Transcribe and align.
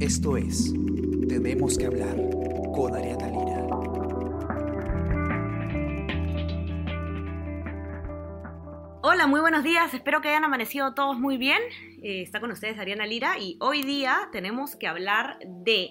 Esto 0.00 0.36
es 0.36 0.74
Tenemos 1.28 1.78
que 1.78 1.86
hablar 1.86 2.16
con 2.74 2.94
Ariana 2.94 3.28
Lira. 3.28 3.66
Hola, 9.02 9.28
muy 9.28 9.40
buenos 9.40 9.62
días. 9.62 9.94
Espero 9.94 10.20
que 10.20 10.30
hayan 10.30 10.42
amanecido 10.42 10.94
todos 10.94 11.20
muy 11.20 11.36
bien. 11.36 11.60
Eh, 12.02 12.22
está 12.22 12.40
con 12.40 12.50
ustedes 12.50 12.78
Ariana 12.78 13.06
Lira 13.06 13.38
y 13.38 13.56
hoy 13.60 13.82
día 13.82 14.28
tenemos 14.32 14.74
que 14.74 14.88
hablar 14.88 15.38
de 15.46 15.90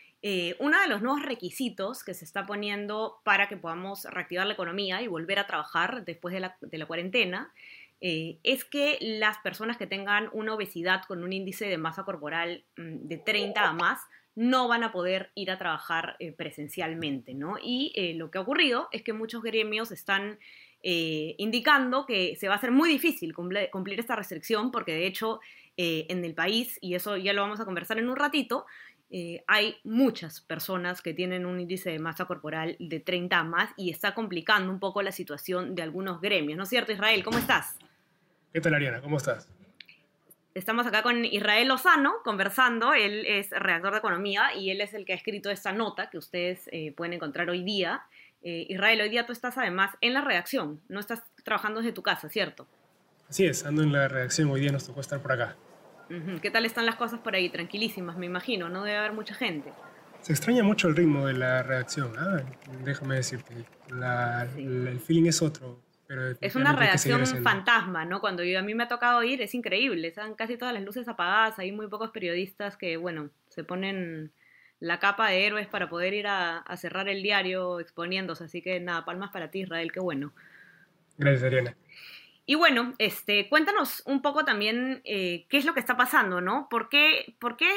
Eh, 0.23 0.55
uno 0.59 0.79
de 0.79 0.87
los 0.87 1.01
nuevos 1.01 1.23
requisitos 1.23 2.03
que 2.03 2.13
se 2.13 2.25
está 2.25 2.45
poniendo 2.45 3.19
para 3.23 3.49
que 3.49 3.57
podamos 3.57 4.05
reactivar 4.05 4.45
la 4.45 4.53
economía 4.53 5.01
y 5.01 5.07
volver 5.07 5.39
a 5.39 5.47
trabajar 5.47 6.05
después 6.05 6.31
de 6.31 6.39
la, 6.39 6.85
cuarentena 6.85 7.51
eh, 8.01 8.37
es 8.43 8.63
que 8.63 8.99
las 9.01 9.39
personas 9.39 9.77
que 9.77 9.87
tengan 9.87 10.29
una 10.31 10.53
obesidad 10.53 11.03
con 11.07 11.23
un 11.23 11.33
índice 11.33 11.65
de 11.65 11.77
masa 11.79 12.03
corporal 12.03 12.63
mm, 12.77 13.07
de 13.07 13.17
30 13.17 13.67
a 13.67 13.73
más 13.73 13.99
no 14.35 14.67
van 14.67 14.83
a 14.83 14.91
poder 14.91 15.31
ir 15.33 15.49
a 15.49 15.57
trabajar 15.57 16.17
eh, 16.19 16.31
presencialmente, 16.31 17.33
¿no? 17.33 17.55
Y 17.61 18.13
lo 18.15 18.31
que 18.31 18.37
ha 18.37 18.41
ocurrido 18.41 18.89
es 18.91 19.03
que 19.03 19.11
muchos 19.11 19.43
gremios 19.43 19.91
están 19.91 20.39
indicando 20.83 22.07
que 22.07 22.35
se 22.37 22.47
va 22.47 22.55
a 22.55 22.57
hacer 22.57 22.71
muy 22.71 22.89
difícil 22.89 23.35
cumplir 23.35 23.99
esta 23.99 24.15
restricción 24.15 24.71
porque 24.71 24.93
de 24.93 25.05
hecho 25.05 25.39
en 25.77 26.25
el 26.25 26.33
país, 26.33 26.79
y 26.81 26.95
eso 26.95 27.17
ya 27.17 27.33
lo 27.33 27.43
vamos 27.43 27.59
a 27.59 27.65
conversar 27.65 27.99
en 27.99 28.09
un 28.09 28.15
ratito, 28.15 28.65
eh, 29.13 29.43
hay 29.45 29.75
muchas 29.83 30.39
personas 30.39 31.01
que 31.01 31.13
tienen 31.13 31.45
un 31.45 31.59
índice 31.59 31.89
de 31.89 31.99
masa 31.99 32.25
corporal 32.25 32.77
de 32.79 33.01
30 33.01 33.39
a 33.39 33.43
más 33.43 33.69
y 33.75 33.91
está 33.91 34.13
complicando 34.15 34.71
un 34.71 34.79
poco 34.79 35.01
la 35.01 35.11
situación 35.11 35.75
de 35.75 35.81
algunos 35.81 36.21
gremios, 36.21 36.57
¿no 36.57 36.63
es 36.63 36.69
cierto, 36.69 36.93
Israel? 36.93 37.21
¿Cómo 37.21 37.37
estás? 37.37 37.77
¿Qué 38.53 38.61
tal, 38.61 38.73
Ariana? 38.73 39.01
¿Cómo 39.01 39.17
estás? 39.17 39.49
Estamos 40.53 40.87
acá 40.87 41.03
con 41.03 41.25
Israel 41.25 41.67
Lozano 41.67 42.13
conversando, 42.23 42.93
él 42.93 43.25
es 43.25 43.49
redactor 43.51 43.91
de 43.91 43.99
economía 43.99 44.55
y 44.55 44.69
él 44.69 44.79
es 44.79 44.93
el 44.93 45.05
que 45.05 45.11
ha 45.11 45.15
escrito 45.17 45.49
esta 45.49 45.73
nota 45.73 46.09
que 46.09 46.17
ustedes 46.17 46.69
eh, 46.71 46.93
pueden 46.95 47.13
encontrar 47.13 47.49
hoy 47.49 47.63
día. 47.63 48.03
Israel, 48.43 49.01
hoy 49.01 49.09
día 49.09 49.27
tú 49.27 49.33
estás 49.33 49.59
además 49.59 49.91
en 50.01 50.15
la 50.15 50.21
redacción, 50.21 50.81
no 50.89 50.99
estás 50.99 51.21
trabajando 51.43 51.79
desde 51.79 51.93
tu 51.93 52.01
casa, 52.01 52.27
¿cierto? 52.27 52.65
Así 53.29 53.45
es, 53.45 53.63
ando 53.67 53.83
en 53.83 53.91
la 53.91 54.07
redacción, 54.07 54.49
hoy 54.49 54.61
día 54.61 54.71
nos 54.71 54.87
tocó 54.87 54.99
estar 54.99 55.21
por 55.21 55.31
acá. 55.31 55.55
¿Qué 56.41 56.51
tal 56.51 56.65
están 56.65 56.85
las 56.85 56.95
cosas 56.95 57.19
por 57.19 57.35
ahí? 57.35 57.49
Tranquilísimas, 57.49 58.17
me 58.17 58.25
imagino, 58.25 58.69
no 58.69 58.83
debe 58.83 58.97
haber 58.97 59.13
mucha 59.13 59.33
gente. 59.33 59.71
Se 60.21 60.33
extraña 60.33 60.63
mucho 60.63 60.87
el 60.87 60.95
ritmo 60.95 61.25
de 61.25 61.33
la 61.33 61.63
redacción, 61.63 62.13
¿ah? 62.17 62.43
déjame 62.83 63.15
decirte, 63.15 63.53
el 64.57 64.99
feeling 64.99 65.25
es 65.25 65.41
otro. 65.41 65.79
Pero 66.07 66.35
es 66.41 66.55
una 66.55 66.73
redacción 66.73 67.25
fantasma, 67.41 68.03
¿no? 68.03 68.19
Cuando 68.19 68.43
yo, 68.43 68.59
a 68.59 68.61
mí 68.61 68.75
me 68.75 68.83
ha 68.83 68.87
tocado 68.89 69.23
ir, 69.23 69.41
es 69.41 69.55
increíble, 69.55 70.09
están 70.09 70.35
casi 70.35 70.57
todas 70.57 70.73
las 70.73 70.83
luces 70.83 71.07
apagadas, 71.07 71.57
hay 71.57 71.71
muy 71.71 71.87
pocos 71.87 72.11
periodistas 72.11 72.75
que, 72.75 72.97
bueno, 72.97 73.29
se 73.47 73.63
ponen 73.63 74.33
la 74.79 74.99
capa 74.99 75.29
de 75.29 75.45
héroes 75.45 75.67
para 75.67 75.89
poder 75.89 76.13
ir 76.13 76.27
a, 76.27 76.57
a 76.57 76.77
cerrar 76.77 77.07
el 77.07 77.23
diario 77.23 77.79
exponiéndose, 77.79 78.43
así 78.43 78.61
que 78.61 78.79
nada, 78.79 79.05
palmas 79.05 79.31
para 79.31 79.49
ti, 79.51 79.61
Israel, 79.61 79.91
qué 79.91 80.01
bueno. 80.01 80.33
Gracias, 81.17 81.43
Ariana. 81.43 81.75
Y 82.51 82.55
bueno, 82.55 82.93
este, 82.97 83.47
cuéntanos 83.47 84.03
un 84.05 84.21
poco 84.21 84.43
también 84.43 84.99
eh, 85.05 85.45
qué 85.47 85.55
es 85.55 85.63
lo 85.63 85.73
que 85.73 85.79
está 85.79 85.95
pasando, 85.95 86.41
¿no? 86.41 86.67
¿Por 86.69 86.89
qué, 86.89 87.37
¿Por 87.39 87.55
qué 87.55 87.69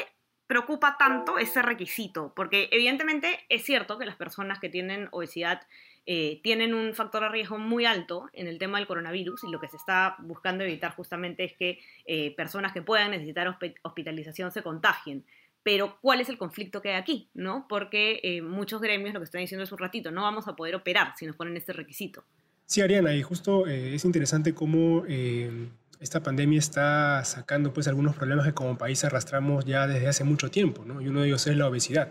preocupa 0.48 0.96
tanto 0.98 1.38
ese 1.38 1.62
requisito? 1.62 2.32
Porque 2.34 2.68
evidentemente 2.72 3.38
es 3.48 3.62
cierto 3.62 3.98
que 3.98 4.04
las 4.04 4.16
personas 4.16 4.58
que 4.58 4.68
tienen 4.68 5.06
obesidad 5.12 5.60
eh, 6.06 6.40
tienen 6.42 6.74
un 6.74 6.92
factor 6.92 7.22
de 7.22 7.28
riesgo 7.28 7.56
muy 7.56 7.86
alto 7.86 8.28
en 8.32 8.48
el 8.48 8.58
tema 8.58 8.78
del 8.78 8.88
coronavirus 8.88 9.44
y 9.44 9.52
lo 9.52 9.60
que 9.60 9.68
se 9.68 9.76
está 9.76 10.16
buscando 10.18 10.64
evitar 10.64 10.92
justamente 10.96 11.44
es 11.44 11.52
que 11.52 11.78
eh, 12.04 12.34
personas 12.34 12.72
que 12.72 12.82
puedan 12.82 13.12
necesitar 13.12 13.56
hospitalización 13.82 14.50
se 14.50 14.64
contagien. 14.64 15.24
Pero 15.62 16.00
¿cuál 16.00 16.20
es 16.20 16.28
el 16.28 16.36
conflicto 16.36 16.82
que 16.82 16.88
hay 16.88 16.96
aquí? 16.96 17.30
¿no? 17.32 17.66
Porque 17.68 18.40
muchos 18.42 18.80
gremios 18.80 19.14
lo 19.14 19.20
que 19.20 19.26
están 19.26 19.40
diciendo 19.40 19.62
es 19.62 19.70
un 19.70 19.78
ratito, 19.78 20.10
no 20.10 20.22
vamos 20.22 20.48
a 20.48 20.56
poder 20.56 20.74
operar 20.74 21.12
si 21.16 21.26
nos 21.26 21.36
ponen 21.36 21.56
este 21.56 21.72
requisito. 21.72 22.24
Sí, 22.66 22.80
Ariana, 22.80 23.14
y 23.14 23.22
justo 23.22 23.66
eh, 23.66 23.94
es 23.94 24.04
interesante 24.04 24.54
cómo 24.54 25.04
eh, 25.06 25.68
esta 26.00 26.22
pandemia 26.22 26.58
está 26.58 27.22
sacando 27.24 27.72
pues 27.74 27.88
algunos 27.88 28.16
problemas 28.16 28.46
que 28.46 28.54
como 28.54 28.78
país 28.78 29.04
arrastramos 29.04 29.66
ya 29.66 29.86
desde 29.86 30.08
hace 30.08 30.24
mucho 30.24 30.50
tiempo, 30.50 30.82
¿no? 30.84 31.00
Y 31.02 31.08
uno 31.08 31.20
de 31.20 31.28
ellos 31.28 31.46
es 31.46 31.56
la 31.56 31.68
obesidad. 31.68 32.08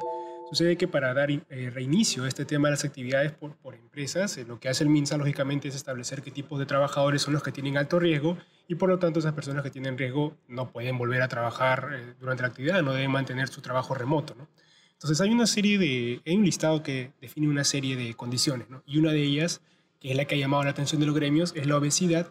Sucede 0.49 0.77
que 0.77 0.87
para 0.87 1.15
dar 1.15 1.31
eh, 1.31 1.71
reinicio 1.73 2.25
a 2.25 2.27
este 2.27 2.45
tema 2.45 2.67
de 2.67 2.73
las 2.73 2.85
actividades 2.85 3.31
por, 3.31 3.55
por 3.55 3.73
empresas, 3.73 4.37
lo 4.47 4.59
que 4.59 4.69
hace 4.69 4.83
el 4.83 4.91
MINSA 4.91 5.17
lógicamente 5.17 5.67
es 5.69 5.75
establecer 5.75 6.21
qué 6.21 6.29
tipos 6.29 6.59
de 6.59 6.67
trabajadores 6.67 7.23
son 7.23 7.33
los 7.33 7.41
que 7.41 7.51
tienen 7.51 7.75
alto 7.75 7.99
riesgo 7.99 8.37
y 8.67 8.75
por 8.75 8.89
lo 8.89 8.99
tanto 8.99 9.19
esas 9.19 9.33
personas 9.33 9.63
que 9.63 9.71
tienen 9.71 9.97
riesgo 9.97 10.35
no 10.47 10.71
pueden 10.71 10.99
volver 10.99 11.23
a 11.23 11.27
trabajar 11.27 12.15
durante 12.19 12.43
la 12.43 12.49
actividad, 12.49 12.83
no 12.83 12.93
deben 12.93 13.09
mantener 13.09 13.47
su 13.47 13.61
trabajo 13.61 13.95
remoto, 13.95 14.35
¿no? 14.35 14.47
Entonces 14.93 15.19
hay 15.19 15.31
una 15.31 15.47
serie 15.47 15.79
de, 15.79 16.21
hay 16.25 16.35
un 16.35 16.45
listado 16.45 16.83
que 16.83 17.11
define 17.19 17.47
una 17.47 17.63
serie 17.63 17.95
de 17.97 18.13
condiciones, 18.13 18.69
¿no? 18.69 18.83
Y 18.85 18.99
una 18.99 19.11
de 19.11 19.23
ellas 19.23 19.61
que 20.03 20.11
es 20.11 20.17
la 20.17 20.25
que 20.25 20.35
ha 20.35 20.37
llamado 20.37 20.65
la 20.65 20.71
atención 20.71 20.99
de 20.99 21.07
los 21.07 21.15
gremios, 21.15 21.53
es 21.55 21.65
la 21.65 21.77
obesidad 21.77 22.27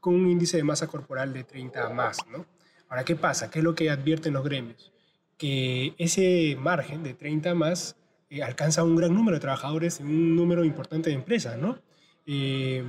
con 0.00 0.14
un 0.14 0.30
índice 0.30 0.56
de 0.56 0.64
masa 0.64 0.86
corporal 0.86 1.34
de 1.34 1.44
30 1.44 1.86
a 1.86 1.90
más. 1.90 2.16
¿no? 2.32 2.46
Ahora, 2.88 3.04
¿qué 3.04 3.14
pasa? 3.14 3.50
¿Qué 3.50 3.58
es 3.58 3.64
lo 3.64 3.74
que 3.74 3.90
advierten 3.90 4.32
los 4.32 4.42
gremios? 4.42 4.90
Que 5.36 5.94
ese 5.98 6.56
margen 6.58 7.02
de 7.02 7.12
30 7.12 7.50
a 7.50 7.54
más 7.54 7.96
eh, 8.30 8.42
alcanza 8.42 8.84
un 8.84 8.96
gran 8.96 9.14
número 9.14 9.36
de 9.36 9.40
trabajadores 9.40 10.00
en 10.00 10.06
un 10.06 10.34
número 10.34 10.64
importante 10.64 11.10
de 11.10 11.16
empresas, 11.16 11.58
¿no? 11.58 11.78
Eh, 12.24 12.84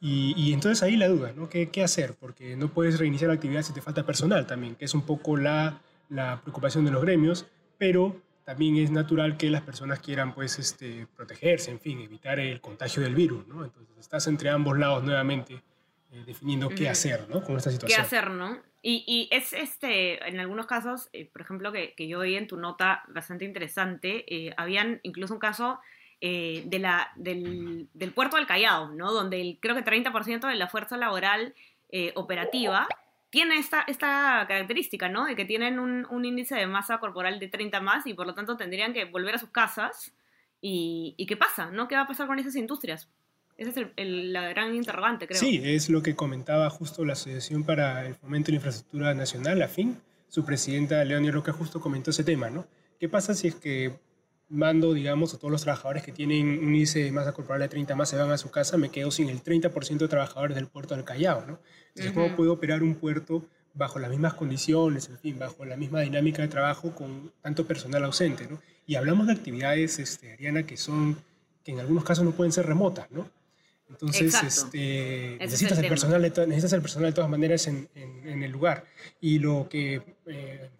y, 0.00 0.52
entonces 0.52 0.82
ahí 0.84 0.96
la 0.96 1.08
duda, 1.08 1.32
¿no? 1.34 1.48
¿Qué, 1.48 1.70
¿Qué, 1.70 1.82
hacer? 1.82 2.14
Porque 2.14 2.56
no 2.56 2.68
puedes 2.68 3.00
reiniciar 3.00 3.28
la 3.28 3.34
actividad 3.34 3.62
si 3.62 3.72
te 3.72 3.82
falta 3.82 4.06
personal 4.06 4.46
también, 4.46 4.76
que 4.76 4.84
es 4.84 4.94
un 4.94 5.02
poco 5.02 5.36
la, 5.36 5.82
la 6.08 6.40
preocupación 6.40 6.84
de 6.84 6.92
los 6.92 7.02
gremios, 7.02 7.46
pero 7.78 8.16
también 8.50 8.78
es 8.78 8.90
natural 8.90 9.36
que 9.36 9.48
las 9.48 9.62
personas 9.62 10.00
quieran 10.00 10.34
pues, 10.34 10.58
este, 10.58 11.06
protegerse, 11.14 11.70
en 11.70 11.78
fin, 11.78 12.00
evitar 12.00 12.40
el 12.40 12.60
contagio 12.60 13.00
del 13.00 13.14
virus, 13.14 13.46
¿no? 13.46 13.64
Entonces 13.64 13.96
estás 13.96 14.26
entre 14.26 14.50
ambos 14.50 14.76
lados 14.76 15.04
nuevamente 15.04 15.62
eh, 16.10 16.24
definiendo 16.26 16.68
qué 16.68 16.88
hacer, 16.88 17.28
¿no? 17.28 17.44
Con 17.44 17.56
esta 17.56 17.70
situación. 17.70 17.96
¿Qué 17.96 18.02
hacer, 18.02 18.30
no? 18.30 18.58
Y, 18.82 19.04
y 19.06 19.28
es, 19.30 19.52
este, 19.52 20.28
en 20.28 20.40
algunos 20.40 20.66
casos, 20.66 21.10
eh, 21.12 21.30
por 21.32 21.42
ejemplo, 21.42 21.70
que, 21.70 21.94
que, 21.94 22.08
yo 22.08 22.18
vi 22.18 22.34
en 22.34 22.48
tu 22.48 22.56
nota 22.56 23.04
bastante 23.06 23.44
interesante, 23.44 24.24
eh, 24.26 24.52
habían 24.56 24.98
incluso 25.04 25.32
un 25.34 25.40
caso 25.40 25.78
de 26.20 26.78
la, 26.80 27.12
del, 27.14 27.88
del, 27.94 28.12
puerto 28.12 28.36
del 28.36 28.48
Callao, 28.48 28.90
¿no? 28.90 29.12
Donde 29.12 29.40
el, 29.40 29.58
creo 29.60 29.76
que 29.76 29.84
30% 29.84 30.48
de 30.48 30.56
la 30.56 30.66
fuerza 30.66 30.96
laboral 30.96 31.54
operativa 32.14 32.88
tiene 33.30 33.58
esta, 33.58 33.82
esta 33.82 34.44
característica, 34.48 35.08
¿no? 35.08 35.24
De 35.24 35.36
que 35.36 35.44
tienen 35.44 35.78
un, 35.78 36.06
un, 36.10 36.24
índice 36.24 36.56
de 36.56 36.66
masa 36.66 36.98
corporal 36.98 37.38
de 37.38 37.48
30 37.48 37.80
más 37.80 38.06
y 38.06 38.14
por 38.14 38.26
lo 38.26 38.34
tanto 38.34 38.56
tendrían 38.56 38.92
que 38.92 39.04
volver 39.04 39.36
a 39.36 39.38
sus 39.38 39.50
casas. 39.50 40.12
¿Y, 40.60 41.14
y 41.16 41.26
qué 41.26 41.36
pasa? 41.36 41.70
¿no? 41.70 41.88
¿Qué 41.88 41.94
va 41.94 42.02
a 42.02 42.06
pasar 42.06 42.26
con 42.26 42.38
esas 42.38 42.54
industrias? 42.56 43.08
Esa 43.56 43.70
es 43.70 43.86
el, 43.96 44.32
la 44.32 44.48
gran 44.48 44.74
interrogante, 44.74 45.26
creo. 45.26 45.38
Sí, 45.38 45.60
es 45.62 45.90
lo 45.90 46.02
que 46.02 46.16
comentaba 46.16 46.68
justo 46.70 47.04
la 47.04 47.12
Asociación 47.12 47.62
para 47.64 48.06
el 48.06 48.14
Fomento 48.14 48.46
de 48.46 48.52
la 48.52 48.56
Infraestructura 48.56 49.14
Nacional, 49.14 49.58
la 49.58 49.68
FIN. 49.68 49.98
Su 50.28 50.44
presidenta, 50.44 51.04
Leonie 51.04 51.30
Roca, 51.30 51.52
justo 51.52 51.80
comentó 51.80 52.10
ese 52.10 52.24
tema, 52.24 52.50
¿no? 52.50 52.66
¿Qué 52.98 53.08
pasa 53.08 53.34
si 53.34 53.48
es 53.48 53.54
que 53.56 53.98
mando, 54.50 54.92
digamos, 54.92 55.32
a 55.32 55.38
todos 55.38 55.52
los 55.52 55.62
trabajadores 55.62 56.02
que 56.02 56.12
tienen 56.12 56.58
un 56.58 56.74
índice 56.74 57.04
de 57.04 57.12
masa 57.12 57.32
corporal 57.32 57.60
de 57.62 57.68
30 57.68 57.94
más 57.94 58.08
se 58.08 58.16
van 58.16 58.30
a 58.32 58.36
su 58.36 58.50
casa, 58.50 58.76
me 58.76 58.90
quedo 58.90 59.10
sin 59.10 59.28
el 59.28 59.42
30% 59.42 59.98
de 59.98 60.08
trabajadores 60.08 60.56
del 60.56 60.66
puerto 60.66 60.94
del 60.94 61.04
Callao, 61.04 61.46
¿no? 61.46 61.60
Entonces, 61.88 62.12
¿cómo 62.12 62.36
puedo 62.36 62.52
operar 62.52 62.82
un 62.82 62.96
puerto 62.96 63.44
bajo 63.74 64.00
las 64.00 64.10
mismas 64.10 64.34
condiciones, 64.34 65.08
en 65.08 65.18
fin, 65.18 65.38
bajo 65.38 65.64
la 65.64 65.76
misma 65.76 66.00
dinámica 66.00 66.42
de 66.42 66.48
trabajo 66.48 66.92
con 66.94 67.32
tanto 67.40 67.64
personal 67.66 68.04
ausente, 68.04 68.48
¿no? 68.50 68.60
Y 68.86 68.96
hablamos 68.96 69.28
de 69.28 69.34
actividades, 69.34 70.00
este, 70.00 70.32
Ariana, 70.32 70.66
que 70.66 70.76
son, 70.76 71.16
que 71.64 71.70
en 71.70 71.78
algunos 71.78 72.02
casos 72.02 72.24
no 72.24 72.32
pueden 72.32 72.52
ser 72.52 72.66
remotas, 72.66 73.08
¿no? 73.12 73.30
Entonces, 73.88 74.34
este, 74.42 75.36
necesitas, 75.38 75.78
el 75.78 75.88
personal 75.88 76.22
de 76.22 76.46
necesitas 76.46 76.72
el 76.72 76.82
personal 76.82 77.10
de 77.10 77.14
todas 77.14 77.30
maneras 77.30 77.66
en, 77.66 77.88
en, 77.94 78.42
el 78.42 78.50
lugar. 78.50 78.84
Y 79.20 79.40
lo 79.40 79.68
que 79.68 80.02
eh, 80.26 80.70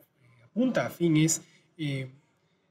apunta 0.44 0.86
a 0.86 0.90
fin 0.90 1.16
es... 1.16 1.42
Eh, 1.78 2.08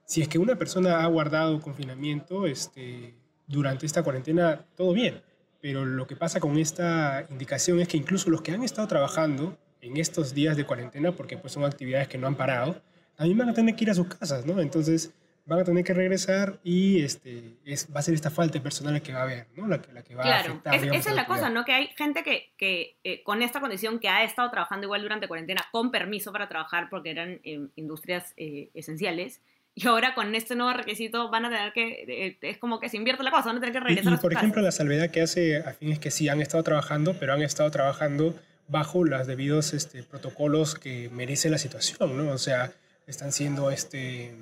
si 0.10 0.24
es 0.24 0.28
que 0.28 0.40
una 0.40 0.56
persona 0.56 1.04
ha 1.04 1.06
guardado 1.06 1.62
confinamiento 1.62 2.48
este, 2.48 3.14
durante 3.46 3.86
esta 3.86 4.02
cuarentena, 4.02 4.66
todo 4.76 4.92
bien. 4.92 5.22
pero 5.62 5.86
lo 5.86 6.08
que 6.08 6.16
pasa 6.16 6.40
con 6.40 6.58
esta 6.58 7.28
indicación 7.30 7.80
es 7.80 7.88
que 7.88 7.98
incluso 7.98 8.32
los 8.32 8.42
que 8.42 8.52
han 8.52 8.64
estado 8.64 8.88
trabajando 8.88 9.56
en 9.82 9.98
estos 9.98 10.34
días 10.34 10.58
de 10.58 10.66
cuarentena, 10.66 11.12
porque 11.12 11.38
pues 11.38 11.54
son 11.54 11.64
actividades 11.64 12.08
que 12.08 12.18
no 12.18 12.26
han 12.26 12.34
parado, 12.34 12.82
también 13.16 13.38
van 13.38 13.50
a 13.50 13.54
tener 13.54 13.76
que 13.76 13.84
ir 13.84 13.92
a 13.92 13.94
sus 13.94 14.08
casas, 14.08 14.48
¿no? 14.48 14.60
Entonces 14.60 15.14
van 15.46 15.60
a 15.60 15.64
tener 15.64 15.84
que 15.84 15.94
regresar 15.94 16.60
y 16.64 17.04
este, 17.04 17.58
es, 17.64 17.88
va 17.96 18.00
a 18.00 18.02
ser 18.02 18.16
esta 18.16 18.32
falta 18.32 18.54
de 18.54 18.62
personal 18.62 18.96
la 18.96 19.02
que 19.02 19.14
va 19.14 19.20
a 19.20 19.24
haber, 19.24 19.48
¿no? 19.56 19.68
La, 19.68 19.80
que 19.80 20.16
va 20.16 20.24
a 20.24 20.40
afectar. 20.40 20.74
Es, 20.74 20.84
esa 20.86 21.10
es 21.12 21.16
la 21.16 21.28
cosa, 21.28 21.52
¿no? 21.52 21.66
Que 21.66 21.74
hay 21.74 21.88
gente 21.96 22.24
que, 22.24 22.52
que 22.58 22.98
eh, 23.04 23.22
con 23.22 23.44
esta 23.44 23.62
condición 23.62 24.00
que 24.00 24.10
ha 24.10 24.24
estado 24.24 24.50
trabajando 24.50 24.86
igual 24.86 25.04
durante 25.04 25.28
cuarentena 25.28 25.66
con 25.72 25.92
permiso 25.92 26.32
para 26.32 26.50
trabajar 26.50 26.90
porque 26.90 27.12
eran 27.12 27.42
eh, 27.44 27.68
industrias 27.76 28.34
eh, 28.38 28.72
esenciales 28.74 29.42
y 29.80 29.88
ahora 29.88 30.14
con 30.14 30.36
este 30.36 30.56
nuevo 30.56 30.74
requisito 30.74 31.30
van 31.30 31.46
a 31.46 31.50
tener 31.50 31.72
que, 31.74 32.38
es 32.42 32.58
como 32.58 32.80
que 32.80 32.90
se 32.90 32.98
invierte 32.98 33.24
la 33.24 33.32
cosa, 33.32 33.46
van 33.46 33.58
a 33.58 33.60
tener 33.60 33.74
que 33.74 33.80
regresar. 33.80 34.14
Y, 34.14 34.18
por 34.18 34.34
ejemplo, 34.34 34.62
la 34.62 34.72
salvedad 34.72 35.10
que 35.10 35.22
hace 35.22 35.58
a 35.58 35.74
fin 35.74 35.92
es 35.92 36.00
que 36.00 36.12
sí, 36.12 36.28
han 36.28 36.42
estado 36.42 36.64
trabajando, 36.64 37.14
pero 37.14 37.34
han 37.34 37.42
estado 37.42 37.72
trabajando 37.72 38.36
bajo 38.68 39.06
los 39.06 39.26
debidos 39.26 39.74
este, 39.74 40.04
protocolos 40.04 40.76
que 40.76 41.10
merece 41.10 41.50
la 41.50 41.58
situación, 41.58 42.18
¿no? 42.18 42.32
O 42.32 42.38
sea, 42.38 42.72
están 43.08 43.32
siendo, 43.32 43.72
este, 43.72 44.34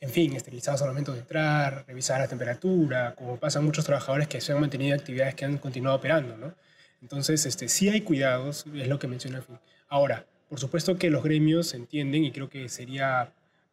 en 0.00 0.10
fin, 0.10 0.34
esterilizados 0.34 0.80
al 0.82 0.88
momento 0.88 1.12
de 1.12 1.20
entrar, 1.20 1.84
revisar 1.86 2.20
la 2.20 2.28
temperatura, 2.28 3.14
como 3.16 3.36
pasan 3.36 3.64
muchos 3.64 3.84
trabajadores 3.84 4.28
que 4.28 4.40
se 4.40 4.52
han 4.52 4.60
mantenido 4.60 4.96
actividades 4.96 5.34
que 5.34 5.44
han 5.44 5.58
continuado 5.58 5.96
operando, 5.96 6.36
¿no? 6.36 6.54
Entonces, 7.02 7.44
este, 7.44 7.68
sí 7.68 7.90
hay 7.90 8.00
cuidados, 8.00 8.64
es 8.74 8.88
lo 8.88 8.98
que 8.98 9.08
menciona 9.08 9.42
fin. 9.42 9.58
Ahora, 9.88 10.24
por 10.48 10.58
supuesto 10.58 10.96
que 10.96 11.10
los 11.10 11.22
gremios 11.22 11.74
entienden 11.74 12.24
y 12.24 12.32
creo 12.32 12.48
que 12.48 12.68
sería 12.70 13.30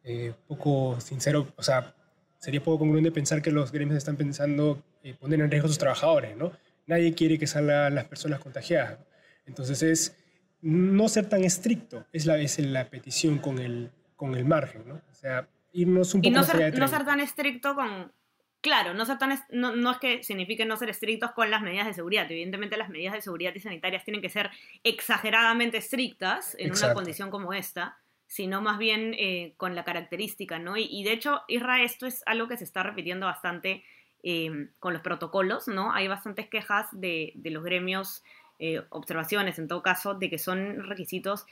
eh, 0.08 0.32
poco 0.46 1.00
sincero, 1.00 1.48
o 1.56 1.62
sea, 1.64 1.92
sería 2.38 2.62
poco 2.62 2.78
congruente 2.78 3.10
pensar 3.10 3.42
que 3.42 3.50
los 3.50 3.72
gremios 3.72 3.98
están 3.98 4.16
pensando 4.16 4.80
eh, 5.02 5.14
poner 5.14 5.40
en 5.40 5.50
riesgo 5.50 5.66
a 5.66 5.68
sus 5.68 5.78
trabajadores, 5.78 6.36
¿no? 6.36 6.52
Nadie 6.86 7.12
quiere 7.12 7.40
que 7.40 7.48
salgan 7.48 7.92
las 7.92 8.04
personas 8.04 8.38
contagiadas. 8.38 9.00
Entonces 9.46 9.82
es 9.82 10.16
no 10.62 11.08
ser 11.08 11.28
tan 11.28 11.42
estricto, 11.42 12.06
es 12.12 12.24
la, 12.24 12.38
es 12.38 12.56
la 12.60 12.88
petición 12.88 13.38
con 13.38 13.58
el, 13.58 13.90
con 14.14 14.36
el 14.36 14.44
margen, 14.44 14.84
¿no? 14.86 14.94
O 15.10 15.14
sea, 15.14 15.48
irnos 15.72 16.14
un 16.14 16.22
poco 16.22 16.28
y 16.28 16.30
no, 16.30 16.44
ser, 16.44 16.78
no 16.78 16.86
ser 16.86 17.04
tan 17.04 17.18
estricto 17.18 17.74
con, 17.74 18.12
Claro, 18.60 18.94
no, 18.94 19.04
ser 19.06 19.18
tan 19.18 19.38
no, 19.50 19.76
no, 19.76 19.92
es 19.92 19.98
que 19.98 20.22
signifique 20.24 20.64
no 20.64 20.76
ser 20.76 20.90
estrictos 20.90 21.30
con 21.32 21.50
las 21.50 21.62
medidas 21.62 21.86
de 21.86 21.94
seguridad. 21.94 22.30
Evidentemente 22.30 22.76
las 22.76 22.88
medidas 22.88 23.14
de 23.14 23.20
seguridad 23.20 23.52
y 23.54 23.60
sanitarias 23.60 24.04
tienen 24.04 24.22
que 24.22 24.28
ser 24.28 24.50
exageradamente 24.82 25.76
estrictas 25.76 26.56
en 26.58 26.72
una 26.72 26.92
condición 26.92 27.30
como 27.30 27.52
esta, 27.52 27.98
sino 28.26 28.60
más 28.60 28.78
bien 28.78 29.14
eh, 29.18 29.54
con 29.56 29.74
la 29.74 29.84
característica, 29.84 30.58
¿no? 30.58 30.76
Y, 30.76 31.04
de 31.04 31.12
hecho, 31.12 31.42
Isra, 31.48 31.82
esto 31.82 32.06
es 32.06 32.22
algo 32.26 32.48
que 32.48 32.56
se 32.56 32.64
está 32.64 32.82
repitiendo 32.82 33.26
bastante 33.26 33.84
eh, 34.22 34.68
con 34.80 34.92
los 34.92 35.02
protocolos, 35.02 35.68
¿no? 35.68 35.92
Hay 35.92 36.08
bastantes 36.08 36.48
quejas 36.48 36.86
de, 36.92 37.32
los 37.44 37.62
gremios, 37.62 38.24
eh, 38.58 38.82
observaciones 38.90 39.58
en 39.58 39.68
todo 39.68 39.82
caso, 39.82 40.14
de 40.14 40.28
que 40.28 40.38
son 40.38 40.88
requisitos 40.88 41.46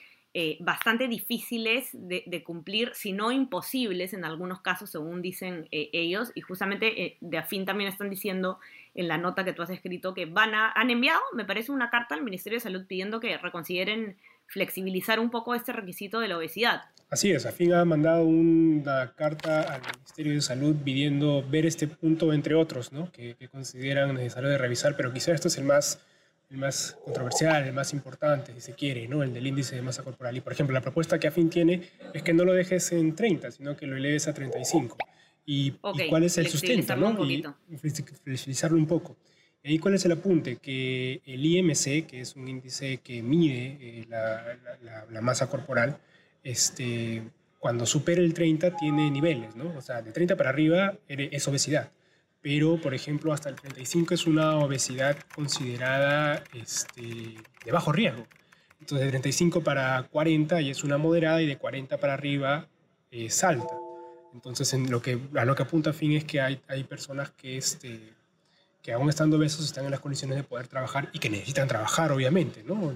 bastante 0.61 1.07
difíciles 1.07 1.91
de, 1.93 2.43
cumplir, 2.45 2.91
si 2.95 3.13
no 3.13 3.31
imposibles 3.31 4.15
en 4.15 4.25
algunos 4.25 4.61
casos, 4.61 4.91
según 4.91 5.23
dicen 5.23 5.69
ellos, 5.71 6.33
y 6.35 6.41
justamente 6.41 7.17
de 7.21 7.39
afín 7.39 7.65
también 7.65 7.89
están 7.89 8.11
diciendo 8.11 8.59
en 8.95 9.09
la 9.09 9.19
nota 9.19 9.45
que 9.45 9.53
tú 9.53 9.63
has 9.63 9.71
escrito 9.71 10.15
que 10.15 10.27
van 10.27 10.55
a, 10.55 10.71
han 10.73 10.91
enviado, 10.91 11.21
me 11.35 11.45
parece, 11.45 11.73
una 11.73 11.91
carta 11.91 12.15
al 12.15 12.23
Ministerio 12.23 12.57
de 12.57 12.61
Salud 12.61 12.85
pidiendo 12.87 13.21
que 13.21 13.37
reconsideren 13.39 14.17
flexibilizar 14.47 15.21
un 15.21 15.31
poco 15.31 15.55
este 15.55 15.73
requisito 15.73 16.21
de 16.21 16.29
la 16.29 16.39
obesidad. 16.39 16.83
Así 17.11 17.31
es, 17.31 17.47
AFIN 17.47 17.75
ha 17.75 17.85
mandado 17.85 18.25
una 18.25 19.13
carta 19.15 19.63
al 19.63 19.83
Ministerio 19.97 20.33
de 20.33 20.41
Salud 20.41 20.75
pidiendo 20.85 21.45
ver 21.49 21.67
este 21.67 21.87
punto, 21.87 22.33
entre 22.33 22.55
otros, 22.55 22.93
¿no? 22.93 23.11
que, 23.13 23.37
consideran 23.51 24.15
necesario 24.15 24.49
de 24.49 24.59
revisar, 24.59 24.97
pero 24.97 25.13
quizá 25.13 25.33
esto 25.33 25.49
es 25.49 25.59
el 25.59 25.65
más, 25.65 26.01
el 26.55 26.61
más 26.61 26.97
controversial, 27.05 27.65
el 27.65 27.73
más 27.73 27.93
importante, 27.93 28.53
si 28.55 28.61
se 28.61 28.75
quiere, 28.75 29.09
¿no? 29.09 29.23
el 29.23 29.35
del 29.35 29.47
índice 29.47 29.75
de 29.75 29.83
masa 29.83 30.03
corporal. 30.03 30.37
Y, 30.37 30.41
por 30.41 30.53
ejemplo, 30.53 30.73
la 30.73 30.81
propuesta 30.81 31.19
que 31.19 31.27
AFIN 31.27 31.51
tiene 31.51 31.83
es 32.13 32.23
que 32.23 32.33
no 32.33 32.45
lo 32.45 32.53
dejes 32.53 32.93
en 32.93 33.15
30, 33.15 33.51
sino 33.51 33.77
que 33.77 33.87
lo 33.87 33.97
eleves 33.97 34.29
a 34.29 34.35
35. 34.35 34.97
¿Y, 35.47 35.75
¿y 35.95 36.09
cuál 36.09 36.23
es 36.23 36.39
el 36.39 36.47
sustento? 36.47 36.97
¿no? 36.97 37.25
Y 37.27 37.77
flexibilizarlo 37.77 38.79
un 38.79 38.87
poco. 38.87 39.17
¿Y 39.63 39.73
ahí 39.73 39.79
cuál 39.79 39.95
es 39.95 40.05
el 40.05 40.13
apunte? 40.13 40.57
Que 40.57 41.21
el 41.27 41.45
IMC, 41.45 42.07
que 42.07 42.21
es 42.21 42.37
un 42.37 42.47
índice 42.47 42.99
que 42.99 43.23
mide 43.23 43.77
eh, 43.81 44.07
la, 44.09 45.21
masa 45.21 45.49
corporal, 45.49 45.99
este, 46.45 47.23
cuando 47.59 47.85
supera 47.85 48.21
el 48.21 48.33
30 48.33 48.77
tiene 48.77 49.11
niveles, 49.11 49.57
¿no? 49.57 49.77
O 49.77 49.81
sea, 49.81 50.03
de 50.03 50.13
30 50.13 50.37
para 50.37 50.51
arriba 50.51 50.95
es 51.09 51.49
obesidad. 51.49 51.91
Pero, 52.45 52.77
por 52.77 52.93
ejemplo, 52.93 53.33
hasta 53.33 53.49
el 53.49 53.55
35 53.55 54.13
es 54.13 54.27
una 54.27 54.59
obesidad 54.59 55.17
considerada 55.35 56.45
este, 56.53 57.37
de 57.65 57.73
bajo 57.73 57.91
riesgo. 57.91 58.27
Entonces, 58.81 59.07
de 59.07 59.13
35 59.13 59.63
para 59.63 60.03
40 60.03 60.61
y 60.61 60.69
es 60.69 60.85
una 60.85 60.99
moderada 60.99 61.41
y 61.41 61.47
de 61.47 61.57
40 61.57 61.97
para 61.97 62.13
arriba 62.13 62.69
es 63.11 63.43
alta. 63.43 63.75
Entonces, 64.35 64.75
en 64.75 64.91
lo 64.91 65.01
que, 65.01 65.19
a 65.35 65.47
lo 65.47 65.55
que 65.55 65.63
apunta 65.63 65.89
a 65.89 65.93
fin 65.95 66.13
es 66.13 66.25
que 66.25 66.43
hay, 66.43 66.61
hay 66.69 66.85
personas 66.85 67.31
que 67.31 67.57
este, 67.57 68.13
que 68.83 68.93
aún 68.93 69.09
estando 69.09 69.39
obesos 69.39 69.65
están 69.65 69.87
en 69.87 69.93
las 69.93 70.01
condiciones 70.01 70.37
de 70.37 70.43
poder 70.43 70.69
trabajar 70.69 71.09
y 71.15 71.21
que 71.21 71.31
necesitan 71.31 71.67
trabajar, 71.67 72.13
obviamente, 72.13 72.63
¿no? 72.63 72.93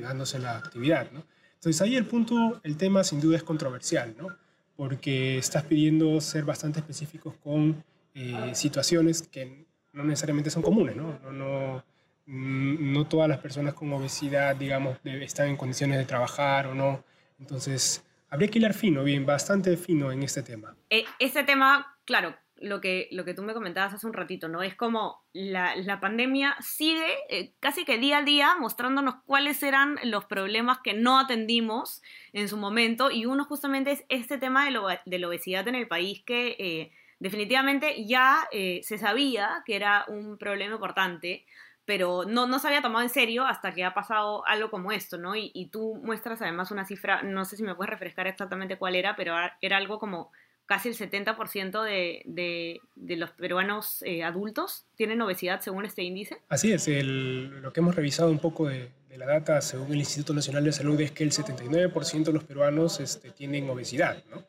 dándose 0.00 0.38
la 0.38 0.56
actividad, 0.56 1.10
¿no? 1.12 1.26
Entonces 1.56 1.82
ahí 1.82 1.94
el 1.94 2.06
punto, 2.06 2.58
el 2.62 2.78
tema 2.78 3.04
sin 3.04 3.20
duda 3.20 3.36
es 3.36 3.42
controversial, 3.42 4.14
¿no? 4.18 4.28
Porque 4.76 5.36
estás 5.36 5.64
pidiendo 5.64 6.18
ser 6.22 6.46
bastante 6.46 6.80
específicos 6.80 7.34
con 7.44 7.84
eh, 8.14 8.54
situaciones 8.54 9.22
que 9.22 9.66
no 9.92 10.04
necesariamente 10.04 10.50
son 10.50 10.62
comunes, 10.62 10.96
¿no? 10.96 11.18
No, 11.22 11.32
no, 11.32 11.84
mm, 12.26 12.92
no 12.92 13.06
todas 13.06 13.28
las 13.28 13.38
personas 13.38 13.74
con 13.74 13.92
obesidad, 13.92 14.56
digamos, 14.56 14.98
están 15.04 15.48
en 15.48 15.56
condiciones 15.56 15.98
de 15.98 16.04
trabajar 16.04 16.66
o 16.66 16.74
no. 16.74 17.04
Entonces, 17.38 18.04
habría 18.30 18.48
que 18.48 18.58
hilar 18.58 18.74
fino, 18.74 19.04
bien, 19.04 19.26
bastante 19.26 19.76
fino 19.76 20.12
en 20.12 20.22
este 20.22 20.42
tema. 20.42 20.76
Eh, 20.90 21.04
este 21.18 21.44
tema, 21.44 21.98
claro, 22.04 22.34
lo 22.62 22.80
que, 22.80 23.08
lo 23.10 23.24
que 23.24 23.34
tú 23.34 23.42
me 23.42 23.54
comentabas 23.54 23.92
hace 23.92 24.06
un 24.06 24.12
ratito, 24.12 24.48
¿no? 24.48 24.62
Es 24.62 24.74
como 24.74 25.22
la, 25.32 25.98
pandemia 26.00 26.56
sigue 26.60 27.06
eh, 27.28 27.54
casi 27.60 27.84
que 27.84 27.98
día 27.98 28.18
a 28.18 28.22
día 28.22 28.54
mostrándonos 28.58 29.16
cuáles 29.26 29.62
eran 29.62 29.98
los 30.04 30.24
problemas 30.24 30.78
que 30.82 30.94
no 30.94 31.18
atendimos 31.18 32.02
en 32.32 32.48
su 32.48 32.56
momento 32.56 33.10
y 33.10 33.26
uno 33.26 33.44
justamente 33.44 33.92
es 33.92 34.04
este 34.08 34.38
tema 34.38 34.64
de, 34.64 35.18
la 35.18 35.28
obesidad 35.28 35.66
en 35.68 35.74
el 35.74 35.88
país 35.88 36.22
que 36.24 36.56
eh, 36.58 36.92
definitivamente 37.22 38.04
ya 38.04 38.48
eh, 38.50 38.80
se 38.82 38.98
sabía 38.98 39.62
que 39.64 39.76
era 39.76 40.04
un 40.08 40.36
problema 40.38 40.74
importante, 40.74 41.46
pero 41.84 42.24
no, 42.24 42.48
no 42.48 42.58
se 42.58 42.66
había 42.66 42.82
tomado 42.82 43.04
en 43.04 43.10
serio 43.10 43.46
hasta 43.46 43.72
que 43.72 43.84
ha 43.84 43.94
pasado 43.94 44.44
algo 44.44 44.72
como 44.72 44.90
esto, 44.90 45.18
¿no? 45.18 45.36
Y, 45.36 45.52
y 45.54 45.68
tú 45.68 46.00
muestras 46.02 46.42
además 46.42 46.72
una 46.72 46.84
cifra, 46.84 47.22
no 47.22 47.44
sé 47.44 47.56
si 47.56 47.62
me 47.62 47.76
puedes 47.76 47.90
refrescar 47.90 48.26
exactamente 48.26 48.76
cuál 48.76 48.96
era, 48.96 49.14
pero 49.14 49.36
era 49.60 49.76
algo 49.76 50.00
como 50.00 50.32
casi 50.66 50.88
el 50.88 50.96
70% 50.96 51.82
de, 51.84 52.22
de, 52.24 53.16
los 53.16 53.30
peruanos 53.30 54.02
eh, 54.02 54.24
adultos 54.24 54.86
tienen 54.96 55.22
obesidad 55.22 55.60
según 55.60 55.84
este 55.84 56.02
índice. 56.02 56.38
Así 56.48 56.72
es, 56.72 56.88
el, 56.88 57.60
lo 57.62 57.72
que 57.72 57.80
hemos 57.80 57.94
revisado 57.94 58.30
un 58.30 58.40
poco 58.40 58.66
de, 58.66 58.90
de, 59.08 59.18
la 59.18 59.26
data 59.26 59.60
según 59.60 59.92
el 59.92 59.98
Instituto 59.98 60.34
Nacional 60.34 60.64
de 60.64 60.72
Salud 60.72 61.00
es 61.00 61.12
que 61.12 61.22
el 61.22 61.30
79% 61.30 62.24
de 62.24 62.32
los 62.32 62.42
peruanos 62.42 62.98
este, 62.98 63.30
tienen 63.30 63.70
obesidad, 63.70 64.24
¿no? 64.28 64.42